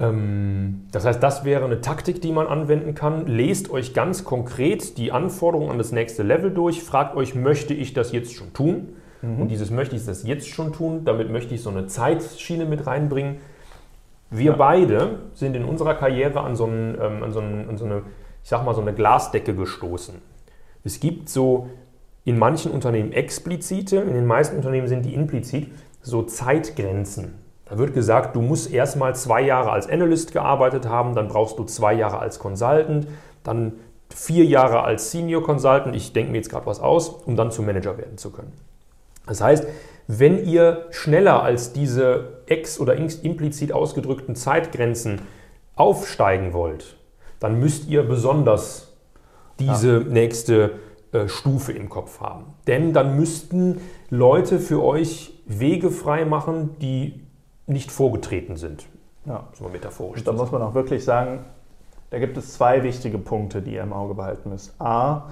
Ähm, 0.00 0.86
das 0.90 1.04
heißt, 1.04 1.22
das 1.22 1.44
wäre 1.44 1.64
eine 1.64 1.80
Taktik, 1.80 2.20
die 2.20 2.32
man 2.32 2.48
anwenden 2.48 2.94
kann. 2.94 3.26
Lest 3.26 3.70
euch 3.70 3.94
ganz 3.94 4.24
konkret 4.24 4.98
die 4.98 5.12
Anforderungen 5.12 5.70
an 5.70 5.78
das 5.78 5.92
nächste 5.92 6.24
Level 6.24 6.50
durch, 6.50 6.82
fragt 6.82 7.16
euch, 7.16 7.36
möchte 7.36 7.72
ich 7.72 7.94
das 7.94 8.10
jetzt 8.10 8.34
schon 8.34 8.52
tun? 8.52 8.96
Mhm. 9.22 9.42
Und 9.42 9.48
dieses 9.48 9.70
möchte 9.70 9.94
ich 9.94 10.04
das 10.04 10.24
jetzt 10.24 10.48
schon 10.48 10.72
tun, 10.72 11.04
damit 11.04 11.30
möchte 11.30 11.54
ich 11.54 11.62
so 11.62 11.70
eine 11.70 11.86
Zeitschiene 11.86 12.64
mit 12.64 12.86
reinbringen 12.86 13.36
wir 14.32 14.52
ja. 14.52 14.56
beide 14.56 15.18
sind 15.34 15.54
in 15.54 15.64
unserer 15.64 15.94
Karriere 15.94 16.40
an 16.40 16.56
so, 16.56 16.64
einen, 16.64 16.96
ähm, 17.00 17.22
an, 17.22 17.32
so 17.32 17.40
einen, 17.40 17.68
an 17.68 17.76
so 17.76 17.84
eine, 17.84 18.02
ich 18.42 18.48
sag 18.48 18.64
mal, 18.64 18.74
so 18.74 18.80
eine 18.80 18.94
Glasdecke 18.94 19.54
gestoßen. 19.54 20.16
Es 20.84 20.98
gibt 20.98 21.28
so 21.28 21.68
in 22.24 22.38
manchen 22.38 22.72
Unternehmen 22.72 23.12
explizite, 23.12 23.98
in 23.98 24.14
den 24.14 24.26
meisten 24.26 24.56
Unternehmen 24.56 24.88
sind 24.88 25.04
die 25.04 25.14
implizit, 25.14 25.70
so 26.00 26.22
Zeitgrenzen. 26.22 27.34
Da 27.66 27.78
wird 27.78 27.94
gesagt, 27.94 28.34
du 28.34 28.42
musst 28.42 28.72
erstmal 28.72 29.14
zwei 29.14 29.42
Jahre 29.42 29.70
als 29.70 29.88
Analyst 29.88 30.32
gearbeitet 30.32 30.88
haben, 30.88 31.14
dann 31.14 31.28
brauchst 31.28 31.58
du 31.58 31.64
zwei 31.64 31.94
Jahre 31.94 32.18
als 32.18 32.38
Consultant, 32.38 33.06
dann 33.44 33.74
vier 34.14 34.44
Jahre 34.44 34.82
als 34.82 35.10
Senior 35.10 35.42
Consultant, 35.42 35.96
ich 35.96 36.12
denke 36.12 36.32
mir 36.32 36.38
jetzt 36.38 36.50
gerade 36.50 36.66
was 36.66 36.80
aus, 36.80 37.08
um 37.08 37.36
dann 37.36 37.50
zum 37.50 37.66
Manager 37.66 37.96
werden 37.98 38.18
zu 38.18 38.30
können. 38.30 38.52
Das 39.26 39.40
heißt, 39.40 39.66
wenn 40.06 40.44
ihr 40.44 40.86
schneller 40.90 41.42
als 41.42 41.72
diese 41.72 42.42
ex- 42.46 42.80
oder 42.80 42.94
implizit 42.96 43.72
ausgedrückten 43.72 44.34
Zeitgrenzen 44.34 45.22
aufsteigen 45.76 46.52
wollt, 46.52 46.96
dann 47.40 47.58
müsst 47.58 47.88
ihr 47.88 48.02
besonders 48.02 48.96
diese 49.58 49.98
ja. 49.98 50.08
nächste 50.08 50.72
äh, 51.12 51.28
Stufe 51.28 51.72
im 51.72 51.88
Kopf 51.88 52.20
haben. 52.20 52.54
Denn 52.66 52.92
dann 52.92 53.16
müssten 53.16 53.80
Leute 54.10 54.58
für 54.58 54.82
euch 54.82 55.40
Wege 55.46 55.90
frei 55.90 56.24
machen, 56.24 56.76
die 56.80 57.20
nicht 57.66 57.90
vorgetreten 57.90 58.56
sind. 58.56 58.86
Ja. 59.24 59.48
So 59.54 59.68
metaphorisch. 59.68 60.24
da 60.24 60.32
muss 60.32 60.50
man 60.50 60.62
auch 60.62 60.74
wirklich 60.74 61.04
sagen, 61.04 61.44
da 62.10 62.18
gibt 62.18 62.36
es 62.36 62.54
zwei 62.54 62.82
wichtige 62.82 63.18
Punkte, 63.18 63.62
die 63.62 63.74
ihr 63.74 63.82
im 63.82 63.92
Auge 63.92 64.14
behalten 64.14 64.50
müsst. 64.50 64.78
A, 64.80 65.28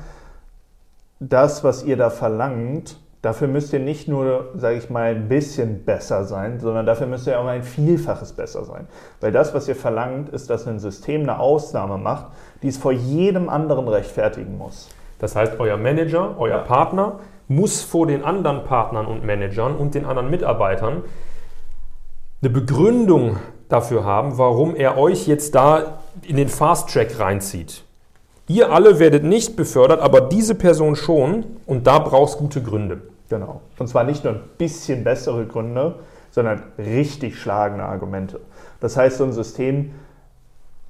das, 1.19 1.63
was 1.63 1.85
ihr 1.85 1.97
da 1.97 2.09
verlangt, 2.09 2.99
Dafür 3.23 3.49
müsst 3.49 3.73
ihr 3.75 3.81
nicht 3.81 4.09
nur, 4.09 4.49
sage 4.55 4.79
ich 4.79 4.89
mal, 4.89 5.15
ein 5.15 5.29
bisschen 5.29 5.85
besser 5.85 6.25
sein, 6.25 6.59
sondern 6.59 6.87
dafür 6.87 7.07
müsst 7.07 7.27
ihr 7.27 7.39
auch 7.39 7.47
ein 7.47 7.63
Vielfaches 7.63 8.33
besser 8.33 8.65
sein. 8.65 8.87
Weil 9.21 9.31
das, 9.31 9.53
was 9.53 9.69
ihr 9.69 9.77
verlangt, 9.77 10.31
ist, 10.31 10.49
dass 10.49 10.67
ein 10.67 10.79
System 10.79 11.23
eine 11.23 11.39
Ausnahme 11.39 11.99
macht, 11.99 12.29
die 12.63 12.69
es 12.69 12.79
vor 12.79 12.93
jedem 12.93 13.51
anderen 13.51 13.89
rechtfertigen 13.89 14.57
muss. 14.57 14.89
Das 15.19 15.37
heißt, 15.37 15.61
euer 15.61 15.77
Manager, 15.77 16.37
euer 16.39 16.59
ja. 16.59 16.63
Partner 16.63 17.21
muss 17.47 17.83
vor 17.83 18.07
den 18.07 18.25
anderen 18.25 18.65
Partnern 18.65 19.07
und 19.07 19.23
Managern 19.25 19.77
und 19.77 19.95
den 19.95 20.07
anderen 20.07 20.31
Mitarbeitern 20.31 21.03
eine 22.41 22.51
Begründung 22.51 23.37
dafür 23.69 24.05
haben, 24.05 24.39
warum 24.39 24.75
er 24.75 24.97
euch 24.97 25.27
jetzt 25.27 25.55
da 25.55 25.99
in 26.27 26.37
den 26.37 26.49
Fast 26.49 26.89
Track 26.91 27.19
reinzieht. 27.19 27.85
Ihr 28.49 28.73
alle 28.73 28.99
werdet 28.99 29.25
nicht 29.25 29.57
befördert, 29.57 30.01
aber 30.01 30.23
diese 30.23 30.55
Person 30.55 30.97
schon 30.97 31.45
und 31.67 31.87
da 31.87 31.99
brauchst 31.99 32.39
gute 32.39 32.63
Gründe. 32.63 33.03
Genau. 33.31 33.63
Und 33.79 33.87
zwar 33.87 34.05
nicht 34.05 34.25
nur 34.25 34.35
ein 34.35 34.41
bisschen 34.59 35.05
bessere 35.05 35.47
Gründe, 35.47 36.01
sondern 36.31 36.63
richtig 36.77 37.39
schlagende 37.39 37.85
Argumente. 37.85 38.41
Das 38.81 38.97
heißt, 38.97 39.17
so 39.17 39.25
ein 39.25 39.33
System 39.33 39.93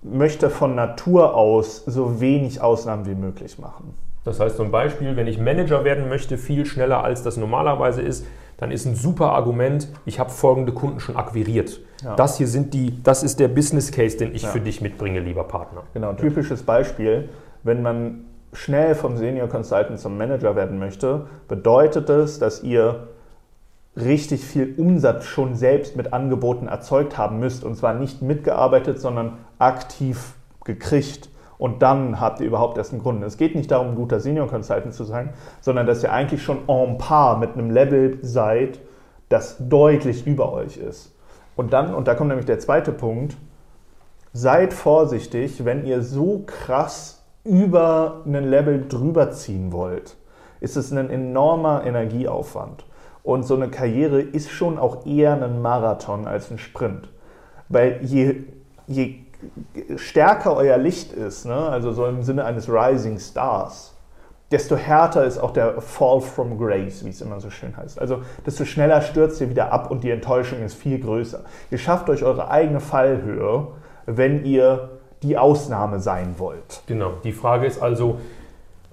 möchte 0.02 0.50
von 0.50 0.74
Natur 0.74 1.34
aus 1.34 1.84
so 1.84 2.20
wenig 2.20 2.60
Ausnahmen 2.60 3.06
wie 3.06 3.14
möglich 3.14 3.58
machen. 3.58 3.94
Das 4.24 4.40
heißt 4.40 4.56
zum 4.56 4.70
Beispiel, 4.70 5.16
wenn 5.16 5.26
ich 5.26 5.38
Manager 5.38 5.84
werden 5.84 6.08
möchte, 6.08 6.38
viel 6.38 6.66
schneller 6.66 7.04
als 7.04 7.22
das 7.22 7.36
normalerweise 7.36 8.00
ist, 8.00 8.26
dann 8.56 8.70
ist 8.70 8.84
ein 8.84 8.94
super 8.94 9.32
Argument, 9.32 9.88
ich 10.04 10.20
habe 10.20 10.30
folgende 10.30 10.72
Kunden 10.72 11.00
schon 11.00 11.16
akquiriert. 11.16 11.80
Ja. 12.02 12.16
Das 12.16 12.36
hier 12.36 12.46
sind 12.46 12.74
die, 12.74 13.02
das 13.02 13.22
ist 13.22 13.40
der 13.40 13.48
Business 13.48 13.90
Case, 13.90 14.18
den 14.18 14.34
ich 14.34 14.42
ja. 14.42 14.50
für 14.50 14.60
dich 14.60 14.80
mitbringe, 14.80 15.20
lieber 15.20 15.44
Partner. 15.44 15.84
Genau, 15.94 16.12
typisches 16.12 16.62
Beispiel, 16.62 17.30
wenn 17.62 17.82
man 17.82 18.24
schnell 18.52 18.94
vom 18.94 19.16
Senior 19.16 19.48
Consultant 19.48 19.98
zum 19.98 20.18
Manager 20.18 20.56
werden 20.56 20.78
möchte, 20.78 21.26
bedeutet 21.48 22.10
es, 22.10 22.38
dass 22.38 22.62
ihr 22.62 23.08
richtig 23.96 24.44
viel 24.44 24.74
Umsatz 24.76 25.24
schon 25.24 25.54
selbst 25.54 25.96
mit 25.96 26.12
Angeboten 26.12 26.68
erzeugt 26.68 27.18
haben 27.18 27.38
müsst. 27.38 27.64
Und 27.64 27.76
zwar 27.76 27.94
nicht 27.94 28.22
mitgearbeitet, 28.22 29.00
sondern 29.00 29.38
aktiv 29.58 30.34
gekriegt. 30.64 31.28
Und 31.58 31.82
dann 31.82 32.20
habt 32.20 32.40
ihr 32.40 32.46
überhaupt 32.46 32.78
erst 32.78 32.92
einen 32.92 33.02
Grund. 33.02 33.22
Es 33.22 33.36
geht 33.36 33.54
nicht 33.54 33.70
darum, 33.70 33.88
ein 33.88 33.94
guter 33.94 34.20
Senior 34.20 34.46
Consultant 34.48 34.94
zu 34.94 35.04
sein, 35.04 35.30
sondern 35.60 35.86
dass 35.86 36.02
ihr 36.02 36.12
eigentlich 36.12 36.42
schon 36.42 36.68
en 36.68 36.96
par 36.96 37.38
mit 37.38 37.54
einem 37.54 37.70
Level 37.70 38.18
seid, 38.22 38.80
das 39.28 39.56
deutlich 39.60 40.26
über 40.26 40.52
euch 40.52 40.78
ist. 40.78 41.14
Und 41.56 41.72
dann, 41.72 41.94
und 41.94 42.08
da 42.08 42.14
kommt 42.14 42.28
nämlich 42.28 42.46
der 42.46 42.58
zweite 42.58 42.92
Punkt, 42.92 43.36
seid 44.32 44.72
vorsichtig, 44.72 45.64
wenn 45.64 45.84
ihr 45.84 46.02
so 46.02 46.44
krass 46.46 47.19
über 47.44 48.22
einen 48.26 48.48
Level 48.48 48.86
drüber 48.88 49.30
ziehen 49.30 49.72
wollt, 49.72 50.16
ist 50.60 50.76
es 50.76 50.92
ein 50.92 51.10
enormer 51.10 51.84
Energieaufwand. 51.84 52.84
Und 53.22 53.44
so 53.44 53.54
eine 53.54 53.68
Karriere 53.68 54.20
ist 54.20 54.50
schon 54.50 54.78
auch 54.78 55.06
eher 55.06 55.42
ein 55.42 55.60
Marathon 55.60 56.26
als 56.26 56.50
ein 56.50 56.58
Sprint. 56.58 57.08
Weil 57.68 58.00
je, 58.02 58.44
je 58.86 59.16
stärker 59.96 60.56
euer 60.56 60.78
Licht 60.78 61.12
ist, 61.12 61.46
ne, 61.46 61.54
also 61.54 61.92
so 61.92 62.06
im 62.06 62.22
Sinne 62.22 62.44
eines 62.44 62.68
Rising 62.68 63.18
Stars, 63.18 63.94
desto 64.50 64.76
härter 64.76 65.24
ist 65.24 65.38
auch 65.38 65.52
der 65.52 65.80
Fall 65.80 66.20
from 66.20 66.58
Grace, 66.58 67.04
wie 67.04 67.10
es 67.10 67.20
immer 67.20 67.40
so 67.40 67.50
schön 67.50 67.76
heißt. 67.76 68.00
Also 68.00 68.22
desto 68.44 68.64
schneller 68.64 69.00
stürzt 69.00 69.40
ihr 69.40 69.48
wieder 69.48 69.72
ab 69.72 69.90
und 69.90 70.02
die 70.02 70.10
Enttäuschung 70.10 70.62
ist 70.62 70.74
viel 70.74 70.98
größer. 70.98 71.44
Ihr 71.70 71.78
schafft 71.78 72.10
euch 72.10 72.24
eure 72.24 72.50
eigene 72.50 72.80
Fallhöhe, 72.80 73.68
wenn 74.06 74.44
ihr 74.44 74.99
die 75.22 75.36
Ausnahme 75.36 76.00
sein 76.00 76.34
wollt. 76.38 76.82
Genau. 76.86 77.12
Die 77.24 77.32
Frage 77.32 77.66
ist 77.66 77.80
also, 77.80 78.18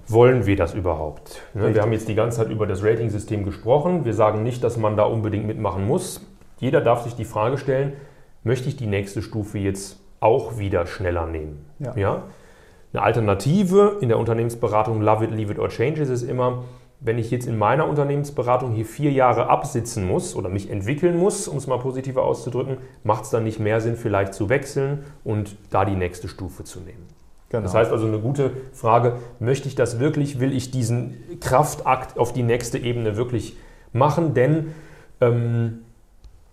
wollen 0.06 0.46
wir 0.46 0.56
das 0.56 0.74
überhaupt? 0.74 1.42
Ne, 1.54 1.74
wir 1.74 1.82
haben 1.82 1.92
jetzt 1.92 2.08
die 2.08 2.14
ganze 2.14 2.38
Zeit 2.38 2.50
über 2.50 2.66
das 2.66 2.82
Rating-System 2.82 3.44
gesprochen. 3.44 4.04
Wir 4.04 4.14
sagen 4.14 4.42
nicht, 4.42 4.64
dass 4.64 4.76
man 4.76 4.96
da 4.96 5.04
unbedingt 5.04 5.46
mitmachen 5.46 5.86
muss. 5.86 6.20
Jeder 6.58 6.80
darf 6.80 7.02
sich 7.02 7.14
die 7.14 7.24
Frage 7.24 7.58
stellen, 7.58 7.92
möchte 8.42 8.68
ich 8.68 8.76
die 8.76 8.86
nächste 8.86 9.22
Stufe 9.22 9.58
jetzt 9.58 10.00
auch 10.20 10.58
wieder 10.58 10.86
schneller 10.86 11.26
nehmen? 11.26 11.64
Ja. 11.78 11.94
ja? 11.96 12.22
Eine 12.92 13.02
Alternative 13.02 13.98
in 14.00 14.08
der 14.08 14.18
Unternehmensberatung 14.18 15.02
Love 15.02 15.24
it, 15.24 15.30
leave 15.30 15.52
it 15.52 15.58
or 15.58 15.68
change 15.68 16.00
ist 16.00 16.22
immer, 16.22 16.64
wenn 17.00 17.18
ich 17.18 17.30
jetzt 17.30 17.46
in 17.46 17.56
meiner 17.56 17.88
Unternehmensberatung 17.88 18.72
hier 18.72 18.84
vier 18.84 19.12
Jahre 19.12 19.48
absitzen 19.48 20.06
muss 20.06 20.34
oder 20.34 20.48
mich 20.48 20.68
entwickeln 20.68 21.16
muss, 21.16 21.46
um 21.46 21.56
es 21.56 21.66
mal 21.66 21.78
positiver 21.78 22.24
auszudrücken, 22.24 22.78
macht 23.04 23.24
es 23.24 23.30
dann 23.30 23.44
nicht 23.44 23.60
mehr 23.60 23.80
Sinn, 23.80 23.96
vielleicht 23.96 24.34
zu 24.34 24.48
wechseln 24.48 25.04
und 25.22 25.56
da 25.70 25.84
die 25.84 25.94
nächste 25.94 26.26
Stufe 26.26 26.64
zu 26.64 26.80
nehmen. 26.80 27.06
Genau. 27.50 27.62
Das 27.62 27.74
heißt 27.74 27.92
also 27.92 28.06
eine 28.06 28.18
gute 28.18 28.50
Frage, 28.72 29.16
möchte 29.38 29.68
ich 29.68 29.74
das 29.74 30.00
wirklich, 30.00 30.40
will 30.40 30.52
ich 30.52 30.70
diesen 30.70 31.16
Kraftakt 31.40 32.18
auf 32.18 32.32
die 32.32 32.42
nächste 32.42 32.78
Ebene 32.78 33.16
wirklich 33.16 33.56
machen? 33.92 34.34
Denn 34.34 34.74
ähm, 35.20 35.80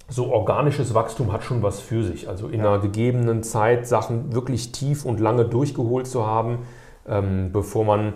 so 0.08 0.31
organisches 0.31 0.93
Wachstum 0.93 1.34
hat 1.34 1.43
schon 1.43 1.63
was 1.63 1.79
für 1.79 2.03
sich. 2.03 2.29
Also 2.29 2.47
in 2.47 2.60
ja. 2.60 2.67
einer 2.67 2.79
gegebenen 2.79 3.43
Zeit 3.43 3.88
Sachen 3.88 4.34
wirklich 4.34 4.71
tief 4.71 5.05
und 5.05 5.19
lange 5.19 5.45
durchgeholt 5.45 6.08
zu 6.08 6.25
haben, 6.25 6.60
ähm, 7.08 7.49
bevor 7.51 7.84
man 7.84 8.13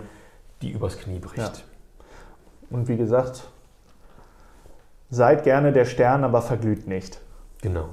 die 0.62 0.72
übers 0.72 0.98
Knie 1.00 1.20
bricht. 1.20 1.38
Ja. 1.38 1.52
Und 2.70 2.88
wie 2.88 2.98
gesagt, 2.98 3.48
seid 5.10 5.44
gerne 5.44 5.72
der 5.74 5.86
Stern, 5.86 6.24
aber 6.24 6.42
verglüht 6.42 6.88
nicht. 6.88 7.20
Genau. 7.62 7.90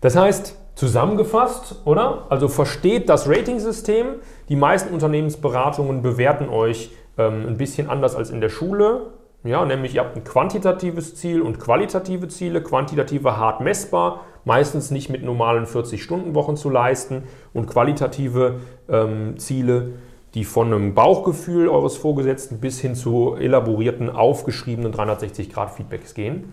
Das 0.00 0.16
heißt, 0.16 0.56
Zusammengefasst, 0.74 1.82
oder? 1.84 2.26
Also 2.30 2.48
versteht 2.48 3.08
das 3.08 3.28
Ratingsystem. 3.28 4.06
Die 4.48 4.56
meisten 4.56 4.92
Unternehmensberatungen 4.92 6.00
bewerten 6.00 6.48
euch 6.48 6.92
ähm, 7.18 7.46
ein 7.46 7.56
bisschen 7.58 7.90
anders 7.90 8.16
als 8.16 8.30
in 8.30 8.40
der 8.40 8.48
Schule. 8.48 9.08
Ja, 9.44 9.64
nämlich 9.64 9.96
ihr 9.96 10.00
habt 10.00 10.16
ein 10.16 10.24
quantitatives 10.24 11.14
Ziel 11.16 11.42
und 11.42 11.60
qualitative 11.60 12.28
Ziele. 12.28 12.62
Quantitative 12.62 13.36
hart 13.36 13.60
messbar, 13.60 14.22
meistens 14.44 14.90
nicht 14.90 15.10
mit 15.10 15.22
normalen 15.22 15.66
40-Stunden-Wochen 15.66 16.56
zu 16.56 16.70
leisten. 16.70 17.24
Und 17.52 17.66
qualitative 17.66 18.60
ähm, 18.88 19.38
Ziele, 19.38 19.92
die 20.34 20.44
von 20.44 20.68
einem 20.72 20.94
Bauchgefühl 20.94 21.68
eures 21.68 21.96
Vorgesetzten 21.96 22.58
bis 22.58 22.80
hin 22.80 22.94
zu 22.94 23.34
elaborierten, 23.34 24.10
aufgeschriebenen 24.10 24.92
360-Grad-Feedbacks 24.92 26.14
gehen. 26.14 26.52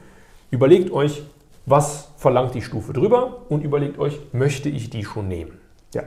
Überlegt 0.51 0.91
euch, 0.91 1.23
was 1.65 2.09
verlangt 2.17 2.55
die 2.55 2.61
Stufe 2.61 2.93
drüber 2.93 3.41
und 3.49 3.63
überlegt 3.63 3.99
euch, 3.99 4.19
möchte 4.33 4.69
ich 4.69 4.89
die 4.89 5.05
schon 5.05 5.27
nehmen? 5.27 5.59
Ja, 5.93 6.03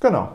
genau. 0.00 0.30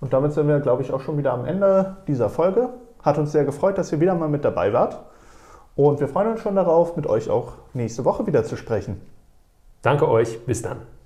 Und 0.00 0.12
damit 0.12 0.32
sind 0.32 0.48
wir, 0.48 0.60
glaube 0.60 0.82
ich, 0.82 0.92
auch 0.92 1.00
schon 1.00 1.18
wieder 1.18 1.32
am 1.32 1.44
Ende 1.44 1.96
dieser 2.06 2.30
Folge. 2.30 2.70
Hat 3.02 3.18
uns 3.18 3.32
sehr 3.32 3.44
gefreut, 3.44 3.78
dass 3.78 3.92
ihr 3.92 4.00
wieder 4.00 4.14
mal 4.14 4.28
mit 4.28 4.44
dabei 4.44 4.72
wart. 4.72 4.98
Und 5.76 6.00
wir 6.00 6.08
freuen 6.08 6.32
uns 6.32 6.40
schon 6.40 6.56
darauf, 6.56 6.96
mit 6.96 7.06
euch 7.06 7.30
auch 7.30 7.52
nächste 7.72 8.04
Woche 8.04 8.26
wieder 8.26 8.44
zu 8.44 8.56
sprechen. 8.56 9.00
Danke 9.82 10.08
euch, 10.08 10.44
bis 10.44 10.62
dann. 10.62 10.97